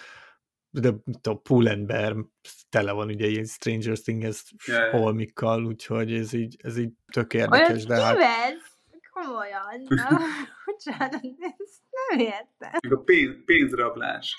de 0.70 0.94
a 1.24 1.34
Pullenber 1.34 2.16
tele 2.70 2.92
van 2.92 3.08
ugye 3.08 3.28
ilyen 3.28 3.46
Stranger 3.46 3.98
Things 3.98 4.44
yeah. 4.66 4.92
holmikkal, 4.92 5.66
úgyhogy 5.66 6.14
ez 6.14 6.34
így, 6.34 6.56
ez 6.64 6.78
így 6.78 6.92
tök 7.14 7.34
érdekes. 7.34 7.70
Olyan 7.70 7.88
de 7.88 8.02
hát... 8.02 8.18
Komolyan. 9.22 9.88
Bocsánat, 10.66 11.14
ezt 11.58 11.82
nem 12.10 12.20
értem. 12.20 12.92
A 12.98 13.02
pénz, 13.06 13.36
pénzrablás. 13.46 14.36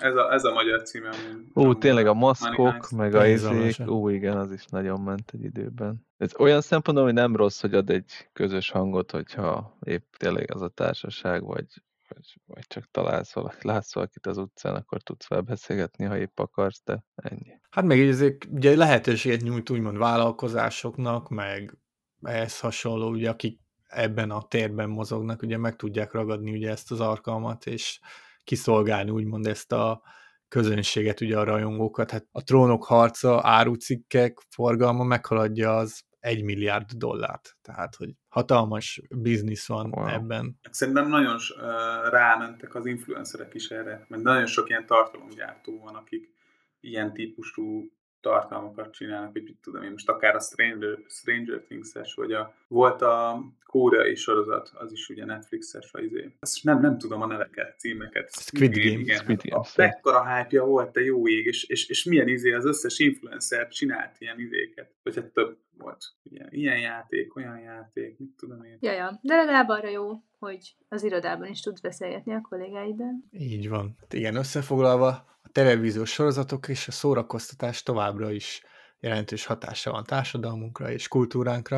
Ez 0.00 0.14
a, 0.14 0.32
ez 0.32 0.44
a 0.44 0.52
magyar 0.52 0.82
címe. 0.82 1.10
Ó, 1.54 1.74
tényleg 1.74 2.06
a 2.06 2.14
maszkok, 2.14 2.90
meg 2.90 3.14
a 3.14 3.26
izék, 3.26 3.90
ó 3.90 4.08
igen, 4.08 4.36
az 4.36 4.52
is 4.52 4.64
nagyon 4.66 5.00
ment 5.00 5.30
egy 5.32 5.42
időben. 5.42 6.06
Ez 6.16 6.30
olyan 6.38 6.60
szempontból, 6.60 7.06
hogy 7.06 7.14
nem 7.14 7.36
rossz, 7.36 7.60
hogy 7.60 7.74
ad 7.74 7.90
egy 7.90 8.28
közös 8.32 8.70
hangot, 8.70 9.10
hogyha 9.10 9.78
épp 9.80 10.14
tényleg 10.16 10.50
az 10.54 10.62
a 10.62 10.68
társaság, 10.68 11.44
vagy 11.44 11.66
vagy, 12.08 12.34
vagy 12.46 12.66
csak 12.66 12.90
találsz 12.90 13.32
valaki, 13.32 13.66
látsz 13.66 13.94
valakit 13.94 14.26
az 14.26 14.36
utcán, 14.36 14.74
akkor 14.74 15.02
tudsz 15.02 15.26
felbeszélgetni, 15.26 16.04
ha 16.04 16.18
épp 16.18 16.38
akarsz, 16.38 16.82
de 16.84 17.04
ennyi. 17.14 17.60
Hát 17.70 17.84
meg 17.84 18.00
ezek 18.00 18.46
ugye 18.50 18.76
lehetőséget 18.76 19.40
nyújt 19.40 19.70
úgymond 19.70 19.98
vállalkozásoknak, 19.98 21.28
meg 21.28 21.78
ehhez 22.22 22.60
hasonló, 22.60 23.08
ugye, 23.08 23.30
akik 23.30 23.60
ebben 23.88 24.30
a 24.30 24.42
térben 24.42 24.88
mozognak, 24.88 25.42
ugye 25.42 25.56
meg 25.56 25.76
tudják 25.76 26.12
ragadni 26.12 26.52
ugye 26.52 26.70
ezt 26.70 26.90
az 26.90 27.00
alkalmat, 27.00 27.66
és 27.66 28.00
kiszolgálni 28.44 29.10
úgymond 29.10 29.46
ezt 29.46 29.72
a 29.72 30.02
közönséget, 30.48 31.20
ugye 31.20 31.38
a 31.38 31.44
rajongókat. 31.44 32.10
Hát 32.10 32.26
a 32.32 32.42
trónok 32.42 32.84
harca, 32.84 33.40
árucikkek 33.42 34.38
forgalma 34.50 35.04
meghaladja 35.04 35.76
az 35.76 36.02
egy 36.20 36.42
milliárd 36.42 36.92
dollárt. 36.92 37.56
Tehát, 37.62 37.94
hogy 37.94 38.10
hatalmas 38.28 39.02
biznisz 39.10 39.66
van 39.66 39.92
wow. 39.96 40.06
ebben. 40.06 40.58
Szerintem 40.70 41.08
nagyon 41.08 41.34
uh, 41.34 42.10
rámentek 42.10 42.74
az 42.74 42.86
influencerek 42.86 43.54
is 43.54 43.68
erre, 43.68 44.06
mert 44.08 44.22
nagyon 44.22 44.46
sok 44.46 44.68
ilyen 44.68 44.86
tartalomgyártó 44.86 45.80
van, 45.84 45.94
akik 45.94 46.34
ilyen 46.80 47.12
típusú 47.12 47.90
tartalmakat 48.20 48.92
csinálnak, 48.92 49.32
hogy 49.32 49.42
mit 49.42 49.58
tudom 49.62 49.82
én, 49.82 49.90
most 49.90 50.08
akár 50.08 50.34
a 50.34 50.40
Stranger, 50.40 50.98
Stranger 51.08 51.60
Things-es, 51.60 52.14
vagy 52.14 52.32
a, 52.32 52.54
volt 52.68 53.02
a 53.02 53.42
koreai 53.64 54.14
sorozat, 54.14 54.70
az 54.74 54.92
is 54.92 55.08
ugye 55.08 55.24
Netflix-es, 55.24 55.90
vagy 55.90 56.04
izé. 56.04 56.36
Ezt 56.40 56.64
nem, 56.64 56.80
nem 56.80 56.98
tudom 56.98 57.22
a 57.22 57.26
neveket, 57.26 57.78
címeket. 57.78 58.30
Squid 58.30 58.74
Game. 58.74 58.98
Igen, 58.98 59.18
Squid 59.18 59.42
Game. 59.42 59.62
A 59.62 59.68
mekkora 59.76 60.34
hype 60.34 60.62
volt, 60.62 60.92
te 60.92 61.00
jó 61.00 61.28
ég, 61.28 61.46
és, 61.46 61.64
és, 61.64 61.88
és 61.88 62.04
milyen 62.04 62.28
izé, 62.28 62.52
az 62.52 62.64
összes 62.64 62.98
influencer 62.98 63.68
csinált 63.68 64.16
ilyen 64.18 64.40
izéket, 64.40 64.94
vagy 65.02 65.14
hát 65.14 65.32
több 65.32 65.58
volt. 65.78 66.04
Ilyen, 66.22 66.48
ilyen 66.50 66.78
játék, 66.78 67.36
olyan 67.36 67.58
játék, 67.58 68.18
mit 68.18 68.30
tudom 68.36 68.64
én. 68.64 68.78
Ja, 68.80 68.92
ja. 68.92 69.18
De 69.22 69.36
legalább 69.36 69.68
arra 69.68 69.88
jó, 69.88 70.22
hogy 70.38 70.74
az 70.88 71.02
irodában 71.04 71.48
is 71.48 71.60
tudsz 71.60 71.80
beszélgetni 71.80 72.34
a 72.34 72.46
kollégáiddal. 72.48 73.12
Így 73.30 73.68
van. 73.68 73.96
Igen, 74.10 74.34
összefoglalva, 74.34 75.37
televíziós 75.52 76.10
sorozatok 76.10 76.68
és 76.68 76.88
a 76.88 76.90
szórakoztatás 76.92 77.82
továbbra 77.82 78.30
is 78.30 78.62
jelentős 79.00 79.46
hatása 79.46 79.90
van 79.90 80.04
társadalmunkra 80.04 80.90
és 80.90 81.08
kultúránkra. 81.08 81.76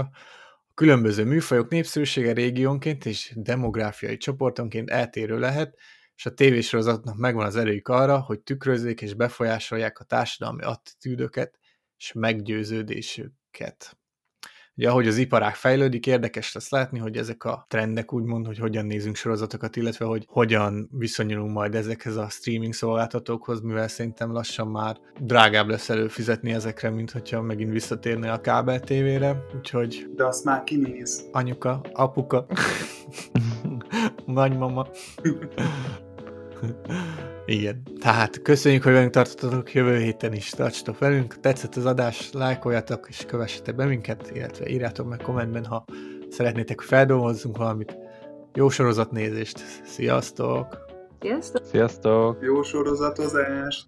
A 0.68 0.74
különböző 0.74 1.24
műfajok 1.24 1.68
népszerűsége 1.68 2.33
régiónként 2.33 3.06
és 3.06 3.33
demográfiai 3.37 4.16
csoportonként 4.16 4.90
eltérő 4.90 5.38
lehet, 5.38 5.78
és 6.16 6.26
a 6.26 6.35
tévésorozatnak 6.35 7.16
megvan 7.16 7.46
az 7.46 7.56
erőjük 7.56 7.88
arra, 7.88 8.20
hogy 8.20 8.40
tükrözzék 8.40 9.00
és 9.00 9.14
befolyásolják 9.14 9.98
a 10.00 10.04
társadalmi 10.04 10.62
attitűdöket 10.62 11.59
és 11.96 12.12
meggyőződésüket. 12.12 13.99
Hogy 14.81 14.88
ahogy 14.88 15.07
az 15.07 15.16
iparág 15.16 15.55
fejlődik, 15.55 16.07
érdekes 16.07 16.53
lesz 16.53 16.71
látni, 16.71 16.99
hogy 16.99 17.16
ezek 17.16 17.45
a 17.45 17.64
trendek 17.69 18.12
úgymond, 18.12 18.47
hogy 18.47 18.59
hogyan 18.59 18.87
nézünk 18.87 19.16
sorozatokat, 19.16 19.77
illetve 19.77 20.05
hogy 20.05 20.25
hogyan 20.29 20.88
viszonyulunk 20.93 21.53
majd 21.53 21.75
ezekhez 21.75 22.16
a 22.16 22.29
streaming 22.29 22.73
szolgáltatókhoz, 22.73 23.61
mivel 23.61 23.88
szerintem 23.88 24.33
lassan 24.33 24.69
már 24.69 24.97
drágább 25.19 25.69
lesz 25.69 25.88
előfizetni 25.88 26.53
ezekre, 26.53 26.90
mint 26.90 27.11
hogyha 27.11 27.43
megint 27.43 27.71
visszatérne 27.71 28.33
a 28.33 28.40
kábel 28.40 28.81
tévére, 28.81 29.45
úgyhogy... 29.57 30.11
De 30.14 30.27
azt 30.27 30.45
már 30.45 30.64
kinéz. 30.64 31.29
Anyuka, 31.33 31.81
apuka, 31.93 32.47
nagymama. 34.27 34.87
Igen. 37.46 37.83
Tehát 38.00 38.42
köszönjük, 38.42 38.83
hogy 38.83 38.92
velünk 38.92 39.12
tartottatok 39.12 39.72
jövő 39.74 39.98
héten 39.98 40.33
is. 40.33 40.50
Tartsatok 40.50 40.98
velünk, 40.98 41.40
tetszett 41.40 41.74
az 41.74 41.87
adás, 41.87 42.33
lájkoljatok 42.33 43.07
és 43.09 43.24
kövessetek 43.26 43.74
be 43.74 43.85
minket, 43.85 44.31
illetve 44.35 44.68
írjátok 44.68 45.09
meg 45.09 45.18
kommentben, 45.18 45.64
ha 45.64 45.85
szeretnétek, 46.29 46.81
feldolgozzunk 46.81 47.57
valamit. 47.57 47.96
Jó 48.55 48.68
sorozatnézést! 48.68 49.59
Sziasztok! 49.85 50.79
Sziasztok! 51.20 51.64
Sziasztok! 51.64 52.42
Jó 52.42 52.62
sorozatozást! 52.62 53.79